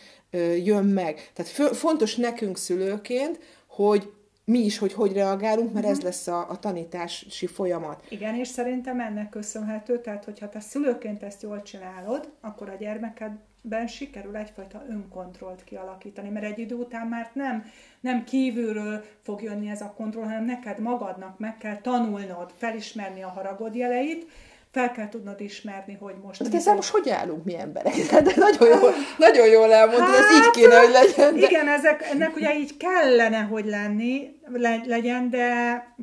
jön 0.63 0.85
meg. 0.85 1.31
Tehát 1.33 1.75
fontos 1.75 2.15
nekünk 2.15 2.57
szülőként, 2.57 3.39
hogy 3.67 4.11
mi 4.45 4.59
is, 4.59 4.77
hogy 4.77 4.93
hogy 4.93 5.13
reagálunk, 5.13 5.73
mert 5.73 5.85
ez 5.85 6.01
lesz 6.01 6.27
a, 6.27 6.49
a 6.49 6.59
tanítási 6.59 7.47
folyamat. 7.47 8.05
Igen, 8.09 8.35
és 8.35 8.47
szerintem 8.47 8.99
ennek 8.99 9.29
köszönhető, 9.29 10.01
tehát 10.01 10.25
hogyha 10.25 10.49
te 10.49 10.59
szülőként 10.59 11.23
ezt 11.23 11.41
jól 11.41 11.61
csinálod, 11.61 12.31
akkor 12.41 12.69
a 12.69 12.75
gyermeked 12.75 13.31
ben 13.69 13.87
sikerül 13.87 14.35
egyfajta 14.35 14.85
önkontrollt 14.89 15.63
kialakítani, 15.63 16.29
mert 16.29 16.45
egy 16.45 16.59
idő 16.59 16.75
után 16.75 17.07
már 17.07 17.29
nem, 17.33 17.65
nem 17.99 18.23
kívülről 18.23 19.03
fog 19.23 19.41
jönni 19.41 19.69
ez 19.69 19.81
a 19.81 19.93
kontroll, 19.97 20.23
hanem 20.23 20.45
neked 20.45 20.79
magadnak 20.79 21.39
meg 21.39 21.57
kell 21.57 21.77
tanulnod, 21.77 22.53
felismerni 22.57 23.23
a 23.23 23.27
haragod 23.27 23.75
jeleit, 23.75 24.25
fel 24.71 24.91
kell 24.91 25.09
tudnod 25.09 25.41
ismerni, 25.41 25.97
hogy 25.99 26.15
most... 26.23 26.43
Hát 26.43 26.53
ezzel 26.53 26.75
most 26.75 26.89
hogy 26.89 27.09
állunk 27.09 27.43
mi 27.43 27.59
emberek? 27.59 27.93
De 28.11 28.33
nagyon 28.35 28.79
jól, 28.79 28.93
nagyon 29.17 29.47
jól 29.47 29.73
elmondtad, 29.73 30.07
hát, 30.07 30.17
ez 30.17 30.37
így 30.37 30.51
kéne, 30.51 30.79
hogy 30.79 30.91
legyen. 30.91 31.39
De... 31.39 31.45
Igen, 31.45 31.67
ezek, 31.67 32.01
ennek 32.01 32.35
ugye 32.35 32.57
így 32.59 32.77
kellene, 32.77 33.39
hogy 33.39 33.65
lenni, 33.65 34.39
le, 34.53 34.81
legyen, 34.85 35.29
de 35.29 35.95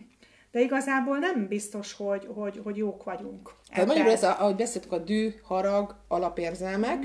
de 0.54 0.60
igazából 0.60 1.18
nem 1.18 1.46
biztos, 1.48 1.92
hogy, 1.92 2.28
hogy, 2.34 2.60
hogy 2.64 2.76
jók 2.76 3.04
vagyunk. 3.04 3.50
Tehát 3.70 3.86
mondjuk 3.86 4.08
ez, 4.08 4.22
a, 4.22 4.40
ahogy 4.40 4.56
beszéltük, 4.56 4.92
a 4.92 4.98
dű, 4.98 5.30
harag, 5.42 5.96
alapérzelmek, 6.08 7.02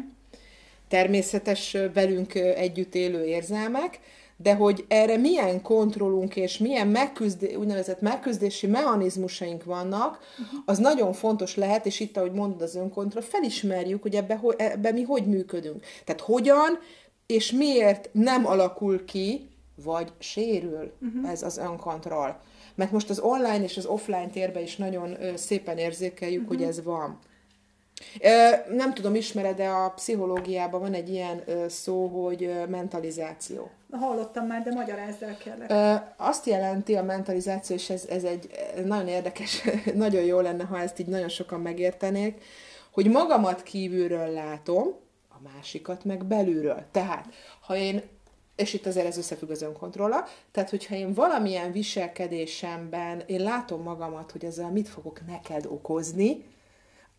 természetes 0.90 1.78
velünk 1.94 2.36
együtt 2.36 2.96
élő 2.96 3.26
érzelmek, 3.26 4.00
de 4.38 4.54
hogy 4.54 4.86
erre 4.88 5.18
milyen 5.18 5.62
kontrollunk 5.62 6.36
és 6.36 6.58
milyen 6.58 6.88
megküzdé, 6.88 7.54
úgynevezett 7.54 8.02
megküzdési 8.02 8.68
mechanizmusaink 8.68 9.64
vannak, 9.64 10.20
az 10.66 10.78
nagyon 10.78 11.14
fontos 11.14 11.56
lehet, 11.56 11.86
és 11.86 12.00
itt, 12.00 12.18
ahogy 12.18 12.32
mondod 12.32 12.62
az 12.62 12.76
önkontroll, 12.76 13.24
felismerjük, 13.24 14.02
hogy 14.02 14.16
ebbe, 14.16 14.40
ebbe 14.58 14.92
mi 14.92 15.02
hogy 15.02 15.26
működünk. 15.26 15.86
Tehát 16.06 16.22
hogyan 16.22 16.80
és 17.26 17.52
miért 17.52 18.10
nem 18.12 18.46
alakul 18.46 19.06
ki, 19.06 19.50
vagy 19.84 20.12
sérül 20.20 20.92
uh-huh. 21.02 21.32
ez 21.32 21.44
az 21.44 21.58
önkontroll. 21.58 22.36
Mert 22.76 22.92
most 22.92 23.10
az 23.10 23.20
online 23.20 23.64
és 23.64 23.78
az 23.78 23.86
offline 23.86 24.30
térben 24.30 24.64
is 24.64 24.76
nagyon 24.76 25.18
szépen 25.36 25.78
érzékeljük, 25.78 26.42
uh-huh. 26.42 26.58
hogy 26.58 26.68
ez 26.68 26.84
van. 26.84 27.20
Nem 28.70 28.94
tudom, 28.94 29.16
ismered, 29.16 29.56
de 29.56 29.68
a 29.68 29.90
pszichológiában 29.90 30.80
van 30.82 30.94
egy 30.94 31.10
ilyen 31.10 31.44
szó, 31.68 32.08
hogy 32.08 32.52
mentalizáció. 32.70 33.70
Hallottam 33.92 34.46
már, 34.46 34.64
de 34.64 34.74
magyarázz 34.74 35.22
el 35.22 35.38
kérlek. 35.38 35.74
Azt 36.18 36.46
jelenti 36.46 36.96
a 36.96 37.04
mentalizáció, 37.04 37.76
és 37.76 37.90
ez, 37.90 38.06
ez 38.10 38.24
egy 38.24 38.50
nagyon 38.86 39.08
érdekes, 39.08 39.64
nagyon 39.94 40.24
jó 40.24 40.40
lenne, 40.40 40.64
ha 40.64 40.80
ezt 40.80 41.00
így 41.00 41.08
nagyon 41.08 41.30
sokan 41.30 41.60
megértenék, 41.60 42.42
hogy 42.92 43.10
magamat 43.10 43.64
kívülről 43.64 44.30
látom, 44.30 44.88
a 45.30 45.50
másikat 45.54 46.04
meg 46.04 46.26
belülről. 46.26 46.84
Tehát, 46.92 47.26
ha 47.62 47.76
én 47.76 48.02
és 48.56 48.74
itt 48.74 48.86
azért 48.86 49.06
ez 49.06 49.18
összefügg 49.18 49.50
az 49.50 49.62
önkontrolla, 49.62 50.28
tehát 50.52 50.70
hogyha 50.70 50.96
én 50.96 51.14
valamilyen 51.14 51.72
viselkedésemben 51.72 53.24
én 53.26 53.42
látom 53.42 53.82
magamat, 53.82 54.32
hogy 54.32 54.46
ezzel 54.46 54.72
mit 54.72 54.90
fogok 54.90 55.26
neked 55.28 55.66
okozni, 55.66 56.46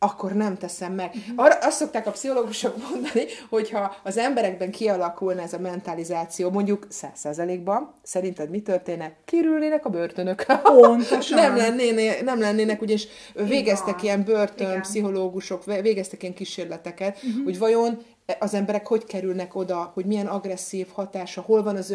akkor 0.03 0.33
nem 0.33 0.59
teszem 0.59 0.93
meg. 0.93 1.11
Uh-huh. 1.15 1.45
Arra 1.45 1.55
azt 1.61 1.77
szokták 1.77 2.07
a 2.07 2.11
pszichológusok 2.11 2.91
mondani, 2.91 3.25
hogyha 3.49 3.97
az 4.03 4.17
emberekben 4.17 4.71
kialakulna 4.71 5.43
ez 5.43 5.53
a 5.53 5.59
mentalizáció, 5.59 6.51
mondjuk 6.51 6.87
száz 6.89 7.11
százalékban, 7.15 7.93
szerinted 8.03 8.51
mi 8.51 8.61
történne? 8.61 9.13
Kirülnének 9.25 9.85
a 9.85 9.89
börtönök. 9.89 10.47
Pontosan. 10.63 11.39
nem, 11.39 11.57
lennének, 11.57 12.23
nem 12.23 12.41
lennének, 12.41 12.83
ugyanis 12.83 13.07
végeztek 13.35 14.03
Igen. 14.03 14.05
ilyen 14.05 14.25
börtön 14.25 14.81
pszichológusok, 14.81 15.65
végeztek 15.65 16.23
ilyen 16.23 16.35
kísérleteket, 16.35 17.17
uh-huh. 17.17 17.45
hogy 17.45 17.59
vajon 17.59 18.03
az 18.39 18.55
emberek 18.55 18.87
hogy 18.87 19.05
kerülnek 19.05 19.55
oda, 19.55 19.91
hogy 19.95 20.05
milyen 20.05 20.27
agresszív 20.27 20.87
hatása, 20.93 21.41
hol 21.41 21.63
van 21.63 21.77
az 21.77 21.91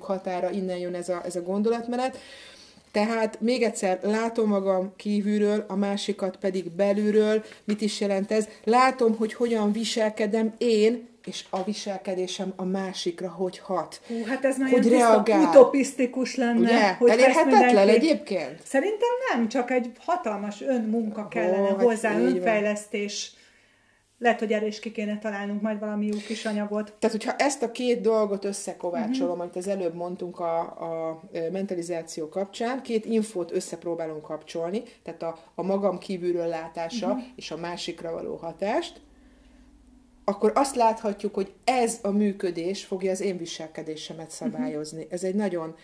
mhm. 0.00 0.06
határa, 0.06 0.50
innen 0.50 0.76
jön 0.76 0.94
ez 0.94 1.08
a, 1.08 1.20
ez 1.24 1.36
a 1.36 1.42
gondolatmenet. 1.42 2.18
Tehát 2.92 3.40
még 3.40 3.62
egyszer, 3.62 3.98
látom 4.02 4.48
magam 4.48 4.92
kívülről, 4.96 5.64
a 5.68 5.76
másikat 5.76 6.36
pedig 6.36 6.70
belülről. 6.70 7.44
Mit 7.64 7.80
is 7.80 8.00
jelent 8.00 8.32
ez? 8.32 8.48
Látom, 8.64 9.16
hogy 9.16 9.34
hogyan 9.34 9.72
viselkedem 9.72 10.52
én, 10.58 11.08
és 11.26 11.44
a 11.50 11.62
viselkedésem 11.62 12.52
a 12.56 12.64
másikra 12.64 13.28
hogy 13.28 13.58
hat. 13.58 14.00
Hú, 14.06 14.24
hát 14.24 14.44
ez 14.44 14.56
nagyon 14.56 14.82
hogy 14.82 14.88
reagál. 14.90 15.42
utopisztikus 15.42 16.36
lenne. 16.36 16.60
Ugye? 16.60 16.92
Hogy 16.92 17.10
Elérhetetlen 17.10 17.88
egyébként? 17.88 18.60
Szerintem 18.64 19.08
nem, 19.32 19.48
csak 19.48 19.70
egy 19.70 19.90
hatalmas 19.98 20.60
önmunka 20.60 21.28
kellene 21.28 21.68
hozzá, 21.68 22.10
hát 22.10 22.20
önfejlesztés. 22.20 23.32
Van 23.34 23.41
lehet, 24.22 24.38
hogy 24.38 24.52
erre 24.52 24.66
is 24.66 24.80
ki 24.80 24.92
kéne 24.92 25.18
találnunk 25.18 25.62
majd 25.62 25.78
valami 25.78 26.06
jó 26.06 26.16
kis 26.26 26.44
anyagot. 26.44 26.94
Tehát, 26.98 27.16
hogyha 27.16 27.36
ezt 27.36 27.62
a 27.62 27.70
két 27.70 28.00
dolgot 28.00 28.44
összekovácsolom, 28.44 29.28
uh-huh. 29.30 29.40
amit 29.40 29.56
az 29.56 29.68
előbb 29.68 29.94
mondtunk 29.94 30.40
a, 30.40 30.60
a 30.60 31.20
mentalizáció 31.52 32.28
kapcsán, 32.28 32.82
két 32.82 33.04
infót 33.04 33.52
összepróbálunk 33.52 34.22
kapcsolni, 34.22 34.82
tehát 35.02 35.22
a, 35.22 35.38
a 35.54 35.62
magam 35.62 35.98
kívülről 35.98 36.46
látása 36.46 37.06
uh-huh. 37.06 37.22
és 37.36 37.50
a 37.50 37.56
másikra 37.56 38.12
való 38.12 38.36
hatást, 38.36 39.00
akkor 40.24 40.52
azt 40.54 40.76
láthatjuk, 40.76 41.34
hogy 41.34 41.52
ez 41.64 41.98
a 42.02 42.10
működés 42.10 42.84
fogja 42.84 43.10
az 43.10 43.20
én 43.20 43.36
viselkedésemet 43.36 44.30
szabályozni. 44.30 44.98
Uh-huh. 44.98 45.12
Ez 45.12 45.24
egy 45.24 45.34
nagyon 45.34 45.74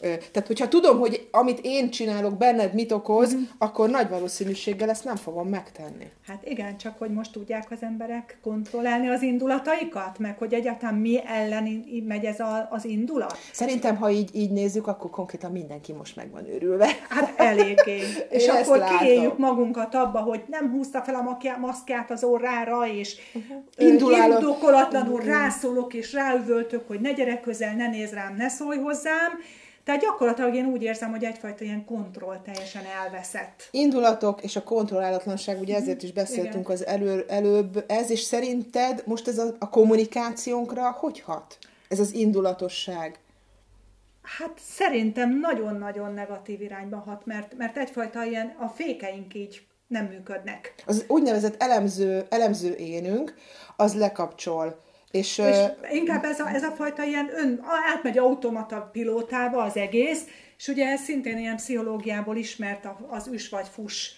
tehát, 0.00 0.46
hogyha 0.46 0.68
tudom, 0.68 0.98
hogy 0.98 1.28
amit 1.30 1.58
én 1.62 1.90
csinálok, 1.90 2.36
benned 2.36 2.74
mit 2.74 2.92
okoz, 2.92 3.34
mm-hmm. 3.34 3.44
akkor 3.58 3.90
nagy 3.90 4.08
valószínűséggel 4.08 4.90
ezt 4.90 5.04
nem 5.04 5.16
fogom 5.16 5.48
megtenni. 5.48 6.10
Hát 6.26 6.46
igen, 6.48 6.76
csak 6.76 6.98
hogy 6.98 7.10
most 7.10 7.32
tudják 7.32 7.70
az 7.70 7.78
emberek 7.80 8.38
kontrollálni 8.42 9.08
az 9.08 9.22
indulataikat, 9.22 10.18
meg 10.18 10.38
hogy 10.38 10.54
egyáltalán 10.54 10.94
mi 10.94 11.20
ellen 11.26 11.84
megy 12.06 12.24
ez 12.24 12.40
a, 12.40 12.68
az 12.70 12.84
indulat. 12.84 13.38
Szerintem, 13.52 13.96
ha 13.96 14.10
így, 14.10 14.30
így 14.32 14.50
nézzük, 14.50 14.86
akkor 14.86 15.10
konkrétan 15.10 15.52
mindenki 15.52 15.92
most 15.92 16.16
meg 16.16 16.30
van 16.30 16.48
őrülve. 16.48 16.88
Hát 17.08 17.40
eléggé. 17.40 18.00
és 18.30 18.48
akkor 18.48 18.84
kiéljük 18.98 19.38
magunkat 19.38 19.94
abba, 19.94 20.18
hogy 20.18 20.42
nem 20.46 20.70
húzta 20.70 21.02
fel 21.02 21.14
a 21.14 21.58
maszkját 21.58 22.10
az 22.10 22.24
orrára, 22.24 22.88
és 22.88 23.16
uh-huh. 23.34 24.28
indokolatlanul 24.28 25.12
uh-huh. 25.12 25.28
rászólok, 25.28 25.94
és 25.94 26.12
ráüvöltök, 26.12 26.86
hogy 26.86 27.00
ne 27.00 27.12
gyere 27.12 27.40
közel, 27.40 27.74
ne 27.74 27.88
néz 27.88 28.12
rám, 28.12 28.36
ne 28.36 28.48
szólj 28.48 28.78
hozzám, 28.78 29.32
tehát 29.86 30.00
gyakorlatilag 30.00 30.54
én 30.54 30.66
úgy 30.66 30.82
érzem, 30.82 31.10
hogy 31.10 31.24
egyfajta 31.24 31.64
ilyen 31.64 31.84
kontroll 31.84 32.40
teljesen 32.40 32.82
elveszett. 33.02 33.68
Indulatok 33.70 34.42
és 34.42 34.56
a 34.56 34.62
kontrollálatlanság, 34.62 35.60
ugye 35.60 35.76
ezért 35.76 36.02
is 36.02 36.12
beszéltünk 36.12 36.64
Igen. 36.64 36.72
az 36.72 36.86
elő, 36.86 37.24
előbb, 37.28 37.84
ez, 37.88 38.10
és 38.10 38.20
szerinted 38.20 39.02
most 39.06 39.28
ez 39.28 39.38
a, 39.38 39.54
a 39.58 39.68
kommunikációnkra 39.68 40.90
hogy 40.90 41.20
hat? 41.20 41.58
Ez 41.88 42.00
az 42.00 42.12
indulatosság? 42.12 43.18
Hát 44.22 44.58
szerintem 44.76 45.38
nagyon-nagyon 45.38 46.12
negatív 46.14 46.60
irányba 46.60 46.96
hat, 46.96 47.26
mert, 47.26 47.56
mert 47.56 47.76
egyfajta 47.76 48.24
ilyen 48.24 48.54
a 48.58 48.68
fékeink 48.68 49.34
így 49.34 49.66
nem 49.86 50.04
működnek. 50.04 50.74
Az 50.86 51.04
úgynevezett 51.08 51.62
elemző, 51.62 52.26
elemző 52.28 52.74
énünk, 52.74 53.34
az 53.76 53.94
lekapcsol 53.94 54.84
és, 55.10 55.38
és 55.38 55.56
inkább 55.92 56.24
ez 56.24 56.40
a, 56.40 56.48
ez 56.54 56.62
a 56.62 56.70
fajta 56.70 57.02
ilyen 57.02 57.30
ön, 57.34 57.60
átmegy 57.94 58.18
automata 58.18 58.88
pilótába 58.92 59.62
az 59.62 59.76
egész, 59.76 60.24
és 60.58 60.68
ugye 60.68 60.86
ez 60.86 61.00
szintén 61.00 61.38
ilyen 61.38 61.56
pszichológiából 61.56 62.36
ismert 62.36 62.88
az 63.08 63.26
üs 63.26 63.48
vagy 63.48 63.66
fuss 63.68 64.10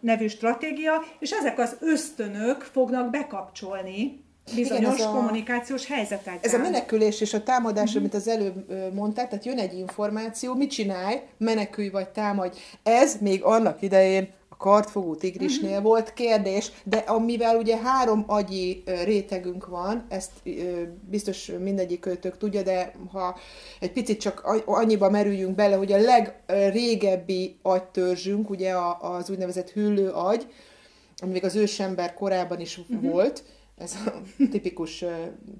nevű 0.00 0.26
stratégia, 0.26 1.02
és 1.18 1.30
ezek 1.30 1.58
az 1.58 1.76
ösztönök 1.80 2.62
fognak 2.62 3.10
bekapcsolni 3.10 4.24
bizonyos 4.54 4.94
Igen, 4.94 5.08
a, 5.08 5.12
kommunikációs 5.12 5.86
helyzetekben. 5.86 6.38
Ez 6.42 6.54
a 6.54 6.58
menekülés 6.58 7.20
és 7.20 7.34
a 7.34 7.42
támadás, 7.42 7.84
uh-huh. 7.84 8.00
amit 8.00 8.14
az 8.14 8.28
előbb 8.28 8.72
mondtál, 8.94 9.28
tehát 9.28 9.44
jön 9.44 9.58
egy 9.58 9.78
információ, 9.78 10.54
mit 10.54 10.70
csinálj, 10.70 11.20
menekülj 11.38 11.88
vagy 11.88 12.08
támadj. 12.08 12.58
Ez 12.82 13.16
még 13.20 13.42
annak 13.42 13.82
idején 13.82 14.28
a 14.58 14.62
kartfogó 14.62 15.14
tigrisnél 15.14 15.70
uh-huh. 15.70 15.84
volt 15.84 16.12
kérdés, 16.12 16.72
de 16.84 16.96
amivel 16.96 17.56
ugye 17.56 17.76
három 17.76 18.24
agyi 18.26 18.82
rétegünk 19.04 19.66
van, 19.66 20.06
ezt 20.08 20.32
biztos 21.10 21.52
mindegyik 21.60 22.00
kötök 22.00 22.38
tudja, 22.38 22.62
de 22.62 22.92
ha 23.12 23.36
egy 23.80 23.92
picit 23.92 24.20
csak 24.20 24.62
annyiba 24.64 25.10
merüljünk 25.10 25.54
bele, 25.54 25.76
hogy 25.76 25.92
a 25.92 25.98
legrégebbi 25.98 27.58
agytörzsünk, 27.62 28.50
ugye 28.50 28.74
az 29.00 29.30
úgynevezett 29.30 29.70
hüllő 29.70 30.10
agy, 30.10 30.46
ami 31.22 31.32
még 31.32 31.44
az 31.44 31.54
ősember 31.54 32.14
korában 32.14 32.60
is 32.60 32.78
uh-huh. 32.78 33.10
volt, 33.10 33.44
ez 33.76 33.94
a 34.06 34.22
tipikus 34.50 35.04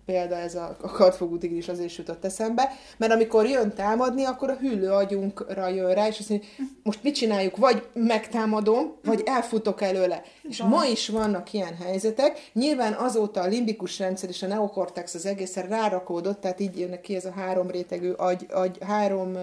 példa, 0.05 0.37
ez 0.37 0.55
a, 0.55 0.77
a 0.81 0.91
kartfogú 0.91 1.39
tigris 1.39 1.69
azért 1.69 1.97
jutott 1.97 2.25
eszembe, 2.25 2.73
mert 2.97 3.13
amikor 3.13 3.47
jön 3.47 3.75
támadni, 3.75 4.25
akkor 4.25 4.51
a 4.51 4.57
hüllő 4.57 4.91
agyunkra 4.91 5.69
jön 5.69 5.95
rá, 5.95 6.07
és 6.07 6.19
azt 6.19 6.29
mondja, 6.29 6.49
most 6.83 7.03
mit 7.03 7.15
csináljuk, 7.15 7.57
vagy 7.57 7.87
megtámadom, 7.93 8.97
vagy 9.05 9.23
elfutok 9.25 9.83
előle. 9.83 10.23
És 10.43 10.63
ma 10.63 10.85
is 10.85 11.09
vannak 11.09 11.53
ilyen 11.53 11.75
helyzetek, 11.75 12.51
nyilván 12.53 12.93
azóta 12.93 13.41
a 13.41 13.47
limbikus 13.47 13.99
rendszer 13.99 14.29
és 14.29 14.43
a 14.43 14.47
neokortex 14.47 15.15
az 15.15 15.27
egészen 15.27 15.69
rárakódott, 15.69 16.41
tehát 16.41 16.61
így 16.61 16.79
jönnek 16.79 17.01
ki 17.01 17.15
ez 17.15 17.25
a 17.25 17.33
három 17.33 17.71
rétegű 17.71 18.11
agy, 18.11 18.47
agy 18.51 18.79
három 18.81 19.37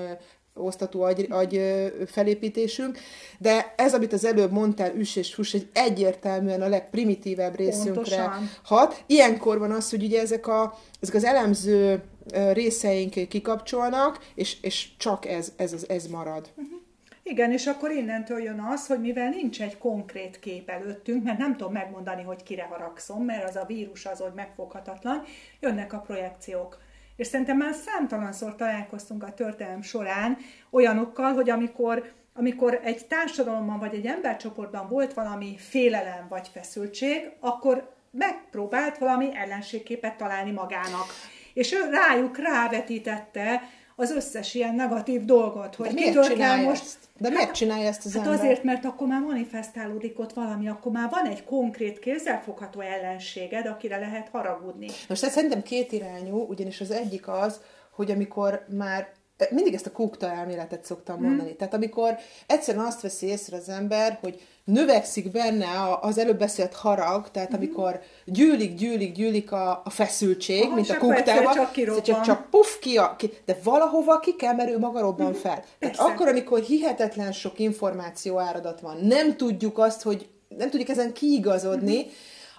osztatú 0.55 1.01
agy, 1.01 1.27
agy 1.29 1.61
felépítésünk, 2.07 2.97
de 3.39 3.73
ez, 3.77 3.93
amit 3.93 4.13
az 4.13 4.25
előbb 4.25 4.51
mondtál, 4.51 4.95
üs 4.95 5.15
és 5.15 5.33
fuss, 5.33 5.53
egy 5.53 5.69
egyértelműen 5.73 6.61
a 6.61 6.67
legprimitívebb 6.67 7.55
részünkre 7.55 7.93
Pontosan. 7.93 8.49
hat. 8.63 9.03
Ilyenkor 9.07 9.59
van 9.59 9.71
az, 9.71 9.89
hogy 9.89 10.03
ugye 10.03 10.21
ezek, 10.21 10.47
a, 10.47 10.77
ezek 11.01 11.15
az 11.15 11.23
elemző 11.23 12.03
részeink 12.51 13.27
kikapcsolnak, 13.29 14.19
és, 14.35 14.57
és 14.61 14.87
csak 14.97 15.25
ez, 15.25 15.53
ez, 15.55 15.85
ez 15.87 16.07
marad. 16.07 16.49
Uh-huh. 16.55 16.81
Igen, 17.25 17.51
és 17.51 17.65
akkor 17.65 17.91
innentől 17.91 18.41
jön 18.41 18.59
az, 18.59 18.87
hogy 18.87 18.99
mivel 18.99 19.29
nincs 19.29 19.61
egy 19.61 19.77
konkrét 19.77 20.39
kép 20.39 20.69
előttünk, 20.69 21.23
mert 21.23 21.37
nem 21.37 21.57
tudom 21.57 21.73
megmondani, 21.73 22.23
hogy 22.23 22.43
kire 22.43 22.63
haragszom, 22.63 23.23
mert 23.25 23.49
az 23.49 23.55
a 23.55 23.65
vírus 23.65 24.05
az, 24.05 24.19
hogy 24.19 24.33
megfoghatatlan, 24.35 25.23
jönnek 25.59 25.93
a 25.93 25.99
projekciók. 25.99 26.77
És 27.15 27.27
szerintem 27.27 27.57
már 27.57 27.73
számtalanszor 27.73 28.55
találkoztunk 28.55 29.23
a 29.23 29.33
történelem 29.33 29.81
során 29.81 30.37
olyanokkal, 30.69 31.33
hogy 31.33 31.49
amikor, 31.49 32.11
amikor 32.33 32.79
egy 32.83 33.05
társadalomban 33.05 33.79
vagy 33.79 33.93
egy 33.93 34.05
embercsoportban 34.05 34.87
volt 34.89 35.13
valami 35.13 35.55
félelem 35.57 36.25
vagy 36.29 36.47
feszültség, 36.53 37.31
akkor 37.39 37.93
megpróbált 38.11 38.97
valami 38.97 39.29
ellenségképet 39.35 40.17
találni 40.17 40.51
magának. 40.51 41.05
És 41.53 41.73
ő 41.73 41.89
rájuk 41.89 42.37
rávetítette 42.37 43.61
az 43.95 44.11
összes 44.11 44.53
ilyen 44.53 44.75
negatív 44.75 45.25
dolgot, 45.25 45.75
hogy 45.75 45.87
De 45.87 45.93
miért 45.93 46.23
csinálja 46.23 46.67
most... 46.67 46.81
Ezt? 46.81 46.97
De 47.17 47.29
miért 47.29 47.43
hát, 47.43 47.55
csinálja 47.55 47.87
ezt 47.87 48.05
az 48.05 48.13
hát 48.13 48.25
ember? 48.25 48.39
azért, 48.39 48.63
mert 48.63 48.85
akkor 48.85 49.07
már 49.07 49.21
manifestálódik 49.21 50.19
ott 50.19 50.33
valami, 50.33 50.67
akkor 50.67 50.91
már 50.91 51.09
van 51.09 51.25
egy 51.25 51.43
konkrét 51.43 51.99
kézzelfogható 51.99 52.79
ellenséged, 52.79 53.65
akire 53.65 53.97
lehet 53.97 54.29
haragudni. 54.29 54.87
Most 55.07 55.23
ez 55.23 55.31
szerintem 55.31 55.61
két 55.61 55.91
irányú, 55.91 56.45
ugyanis 56.49 56.81
az 56.81 56.91
egyik 56.91 57.27
az, 57.27 57.61
hogy 57.91 58.11
amikor 58.11 58.65
már 58.69 59.11
mindig 59.49 59.73
ezt 59.73 59.85
a 59.85 59.91
kukta 59.91 60.31
elméletet 60.31 60.85
szoktam 60.85 61.17
hmm. 61.17 61.27
mondani. 61.27 61.55
Tehát 61.55 61.73
amikor 61.73 62.15
egyszerűen 62.47 62.85
azt 62.85 63.01
veszi 63.01 63.25
észre 63.25 63.57
az 63.57 63.69
ember, 63.69 64.17
hogy 64.21 64.41
növekszik 64.63 65.31
benne 65.31 65.67
az 66.01 66.17
előbb 66.17 66.37
beszélt 66.37 66.73
harag, 66.73 67.31
tehát 67.31 67.49
mm-hmm. 67.49 67.57
amikor 67.57 67.99
gyűlik, 68.25 68.75
gyűlik, 68.75 69.13
gyűlik 69.13 69.51
a, 69.51 69.81
a 69.85 69.89
feszültség, 69.89 70.63
Aha, 70.63 70.75
mint 70.75 70.89
a 70.89 70.97
kuktában, 70.97 71.53
csak, 71.53 72.01
csak, 72.01 72.21
csak 72.21 72.49
puff 72.49 72.77
ki, 72.79 72.97
a, 72.97 73.15
ki, 73.15 73.31
de 73.45 73.57
valahova 73.63 74.19
ki 74.19 74.35
kell, 74.35 74.53
mert 74.53 74.69
ő 74.69 74.79
maga 74.79 74.99
robban 74.99 75.29
mm-hmm. 75.29 75.39
fel. 75.39 75.63
Tehát 75.79 75.99
akkor, 75.99 76.27
amikor 76.27 76.59
hihetetlen 76.59 77.31
sok 77.31 77.59
információ 77.59 78.39
áradat 78.39 78.79
van, 78.79 78.97
nem 78.97 79.37
tudjuk 79.37 79.77
azt, 79.77 80.01
hogy 80.01 80.29
nem 80.47 80.69
tudjuk 80.69 80.89
ezen 80.89 81.13
kiigazodni, 81.13 81.97
mm-hmm. 81.97 82.09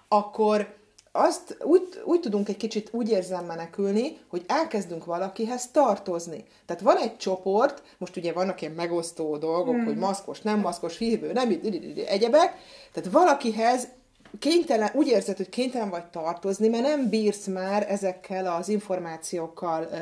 akkor 0.09 0.83
azt 1.17 1.57
úgy, 1.63 1.83
úgy 2.05 2.21
tudunk 2.21 2.49
egy 2.49 2.57
kicsit 2.57 2.89
úgy 2.93 3.11
érzem 3.11 3.45
menekülni, 3.45 4.19
hogy 4.29 4.45
elkezdünk 4.47 5.05
valakihez 5.05 5.71
tartozni. 5.71 6.45
Tehát 6.67 6.83
van 6.83 6.97
egy 6.97 7.17
csoport, 7.17 7.83
most 7.99 8.17
ugye 8.17 8.33
vannak 8.33 8.61
ilyen 8.61 8.73
megosztó 8.73 9.37
dolgok, 9.37 9.75
hmm. 9.75 9.85
hogy 9.85 9.97
maszkos, 9.97 10.41
nem 10.41 10.61
maszkos, 10.61 10.99
hívő, 10.99 11.33
nem 11.33 11.61
egyebek, 12.07 12.57
tehát 12.93 13.11
valakihez 13.11 13.89
kénytelen, 14.39 14.91
úgy 14.95 15.07
érzed, 15.07 15.37
hogy 15.37 15.49
kénytelen 15.49 15.91
vagy 15.91 16.05
tartozni, 16.05 16.69
mert 16.69 16.83
nem 16.83 17.09
bírsz 17.09 17.47
már 17.47 17.91
ezekkel 17.91 18.47
az 18.47 18.69
információkkal 18.69 19.89
ö, 19.93 19.97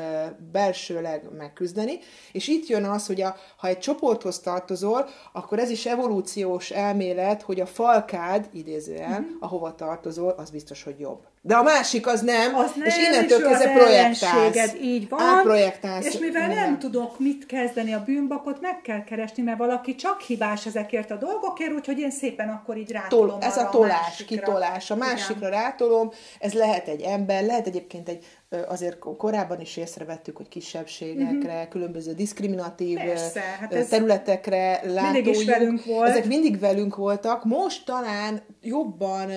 belsőleg 0.51 1.23
megküzdeni, 1.37 1.99
és 2.31 2.47
itt 2.47 2.67
jön 2.67 2.83
az, 2.83 3.07
hogy 3.07 3.21
a, 3.21 3.35
ha 3.57 3.67
egy 3.67 3.79
csoporthoz 3.79 4.39
tartozol, 4.39 5.09
akkor 5.31 5.59
ez 5.59 5.69
is 5.69 5.85
evolúciós 5.85 6.71
elmélet, 6.71 7.41
hogy 7.41 7.59
a 7.59 7.65
falkád, 7.65 8.49
idézően, 8.53 9.21
mm-hmm. 9.21 9.35
ahova 9.39 9.75
tartozol, 9.75 10.29
az 10.37 10.49
biztos, 10.49 10.83
hogy 10.83 10.99
jobb. 10.99 11.32
De 11.45 11.55
a 11.55 11.63
másik 11.63 12.07
az 12.07 12.21
nem, 12.21 12.55
az 12.55 12.71
és 12.83 12.95
nem, 12.95 13.13
innentől 13.13 13.41
kezdve 13.41 13.71
projektálsz. 13.71 14.73
Így 14.81 15.09
van, 15.09 15.19
Átprojektálsz. 15.21 16.05
És 16.05 16.17
mivel 16.17 16.47
nem, 16.47 16.55
nem 16.55 16.79
tudok 16.79 17.19
mit 17.19 17.45
kezdeni 17.45 17.93
a 17.93 18.03
bűnbakot, 18.05 18.61
meg 18.61 18.81
kell 18.81 19.03
keresni, 19.03 19.43
mert 19.43 19.57
valaki 19.57 19.95
csak 19.95 20.21
hibás 20.21 20.65
ezekért 20.65 21.11
a 21.11 21.15
dolgokért, 21.15 21.73
úgyhogy 21.73 21.99
én 21.99 22.11
szépen 22.11 22.49
akkor 22.49 22.77
így 22.77 22.91
rátolom 22.91 23.39
Tol, 23.39 23.49
Ez 23.49 23.57
a 23.57 23.69
tolás, 23.69 24.21
a 24.21 24.25
kitolás. 24.25 24.91
A 24.91 24.95
másikra 24.95 25.47
Igen. 25.47 25.59
rátolom, 25.59 26.11
ez 26.39 26.53
lehet 26.53 26.87
egy 26.87 27.01
ember, 27.01 27.45
lehet 27.45 27.67
egyébként 27.67 28.09
egy 28.09 28.25
azért 28.67 28.99
korábban 29.17 29.61
is 29.61 29.77
észrevettük, 29.77 30.37
hogy 30.37 30.47
kisebbségekre, 30.47 31.53
uh-huh. 31.53 31.67
különböző 31.67 32.13
diszkriminatív 32.13 32.97
Persze, 32.97 33.41
hát 33.59 33.89
területekre 33.89 34.81
látójuk. 34.83 35.11
Mindig 35.11 35.35
is 35.35 35.45
velünk 35.45 35.85
volt. 35.85 36.09
Ezek 36.09 36.25
mindig 36.25 36.59
velünk 36.59 36.95
voltak. 36.95 37.45
Most 37.45 37.85
talán 37.85 38.41
jobban 38.61 39.29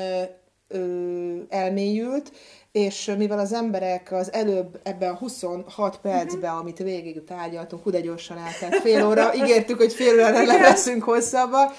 ö, 0.68 1.38
elmélyült, 1.48 2.32
és 2.72 3.12
mivel 3.18 3.38
az 3.38 3.52
emberek 3.52 4.12
az 4.12 4.32
előbb 4.32 4.80
ebben 4.82 5.10
a 5.10 5.16
26 5.16 5.98
percben, 5.98 6.50
uh-huh. 6.50 6.58
amit 6.58 6.78
végig 6.78 7.24
tárgyaltunk, 7.24 7.82
hú 7.82 7.90
de 7.90 8.00
gyorsan 8.00 8.38
eltelt 8.38 8.82
fél 8.82 9.06
óra, 9.06 9.34
ígértük, 9.34 9.76
hogy 9.76 9.92
fél 9.92 10.12
órára 10.14 10.44
leveszünk 10.44 11.02
hosszabba, 11.02 11.72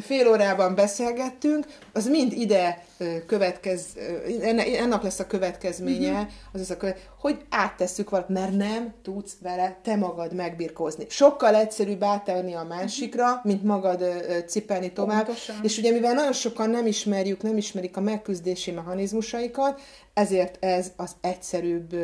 fél 0.00 0.28
órában 0.28 0.74
beszélgettünk, 0.74 1.66
az 1.92 2.08
mind 2.08 2.32
ide 2.32 2.84
következ, 3.26 3.84
ennek 4.78 5.02
lesz 5.02 5.18
a 5.18 5.26
következménye, 5.26 6.10
uh-huh. 6.10 6.28
az 6.52 6.70
a 6.70 6.76
követ, 6.76 7.08
hogy 7.26 7.44
áttesszük 7.50 8.10
valamit, 8.10 8.32
mert 8.32 8.56
nem 8.56 8.94
tudsz 9.02 9.36
vele 9.42 9.78
te 9.82 9.96
magad 9.96 10.34
megbirkózni. 10.34 11.06
Sokkal 11.08 11.54
egyszerűbb 11.54 12.02
áttenni 12.02 12.54
a 12.54 12.64
másikra, 12.68 13.24
uh-huh. 13.24 13.44
mint 13.44 13.62
magad 13.62 14.04
cipelni 14.46 14.92
tovább. 14.92 15.24
Pontosan. 15.24 15.56
És 15.62 15.78
ugye 15.78 15.90
mivel 15.90 16.14
nagyon 16.14 16.32
sokan 16.32 16.70
nem 16.70 16.86
ismerjük, 16.86 17.42
nem 17.42 17.56
ismerik 17.56 17.96
a 17.96 18.00
megküzdési 18.00 18.70
mechanizmusaikat, 18.70 19.80
ezért 20.14 20.64
ez 20.64 20.92
az 20.96 21.10
egyszerűbb 21.20 21.94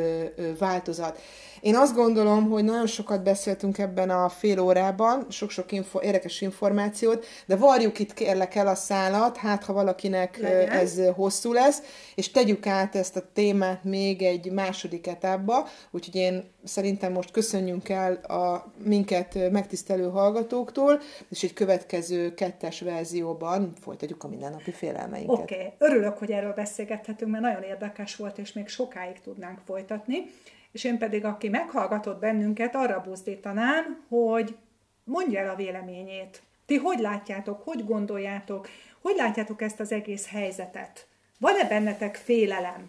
változat. 0.58 1.18
Én 1.60 1.76
azt 1.76 1.94
gondolom, 1.94 2.50
hogy 2.50 2.64
nagyon 2.64 2.86
sokat 2.86 3.22
beszéltünk 3.22 3.78
ebben 3.78 4.10
a 4.10 4.28
fél 4.28 4.60
órában, 4.60 5.26
sok-sok 5.28 5.72
info, 5.72 6.00
érdekes 6.00 6.40
információt, 6.40 7.26
de 7.46 7.56
varjuk 7.56 7.98
itt 7.98 8.14
kérlek 8.14 8.54
el 8.54 8.66
a 8.66 8.74
szálat, 8.74 9.36
hát 9.36 9.64
ha 9.64 9.72
valakinek 9.72 10.38
Legyen. 10.40 10.68
ez 10.70 11.00
hosszú 11.14 11.52
lesz, 11.52 11.82
és 12.14 12.30
tegyük 12.30 12.66
át 12.66 12.96
ezt 12.96 13.16
a 13.16 13.22
témát 13.32 13.84
még 13.84 14.22
egy 14.22 14.50
második 14.50 15.06
etapba, 15.12 15.68
úgyhogy 15.90 16.14
én 16.14 16.50
szerintem 16.64 17.12
most 17.12 17.30
köszönjünk 17.30 17.88
el 17.88 18.12
a 18.14 18.72
minket 18.84 19.50
megtisztelő 19.50 20.08
hallgatóktól, 20.08 21.00
és 21.28 21.42
egy 21.42 21.52
következő 21.52 22.34
kettes 22.34 22.80
verzióban 22.80 23.72
folytatjuk 23.80 24.24
a 24.24 24.28
mindennapi 24.28 24.70
félelmeinket. 24.70 25.38
Oké, 25.38 25.54
okay. 25.54 25.72
örülök, 25.78 26.18
hogy 26.18 26.30
erről 26.30 26.52
beszélgethetünk, 26.52 27.30
mert 27.30 27.42
nagyon 27.42 27.62
érdekes 27.62 28.16
volt, 28.16 28.38
és 28.38 28.52
még 28.52 28.68
sokáig 28.68 29.20
tudnánk 29.20 29.58
folytatni 29.64 30.24
és 30.72 30.84
én 30.84 30.98
pedig, 30.98 31.24
aki 31.24 31.48
meghallgatott 31.48 32.20
bennünket, 32.20 32.74
arra 32.74 33.00
buzdítanám, 33.00 34.04
hogy 34.08 34.56
mondja 35.04 35.40
el 35.40 35.48
a 35.48 35.54
véleményét. 35.54 36.42
Ti 36.66 36.76
hogy 36.76 36.98
látjátok, 36.98 37.62
hogy 37.62 37.84
gondoljátok, 37.84 38.68
hogy 39.00 39.14
látjátok 39.16 39.62
ezt 39.62 39.80
az 39.80 39.92
egész 39.92 40.28
helyzetet? 40.28 41.06
Van-e 41.38 41.68
bennetek 41.68 42.16
félelem? 42.16 42.88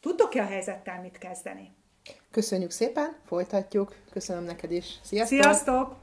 Tudtok-e 0.00 0.42
a 0.42 0.46
helyzettel 0.46 1.00
mit 1.00 1.18
kezdeni? 1.18 1.72
Köszönjük 2.30 2.70
szépen, 2.70 3.16
folytatjuk. 3.26 3.94
Köszönöm 4.10 4.44
neked 4.44 4.72
is. 4.72 4.98
Sziasztok! 5.02 5.40
Sziasztok! 5.40 5.96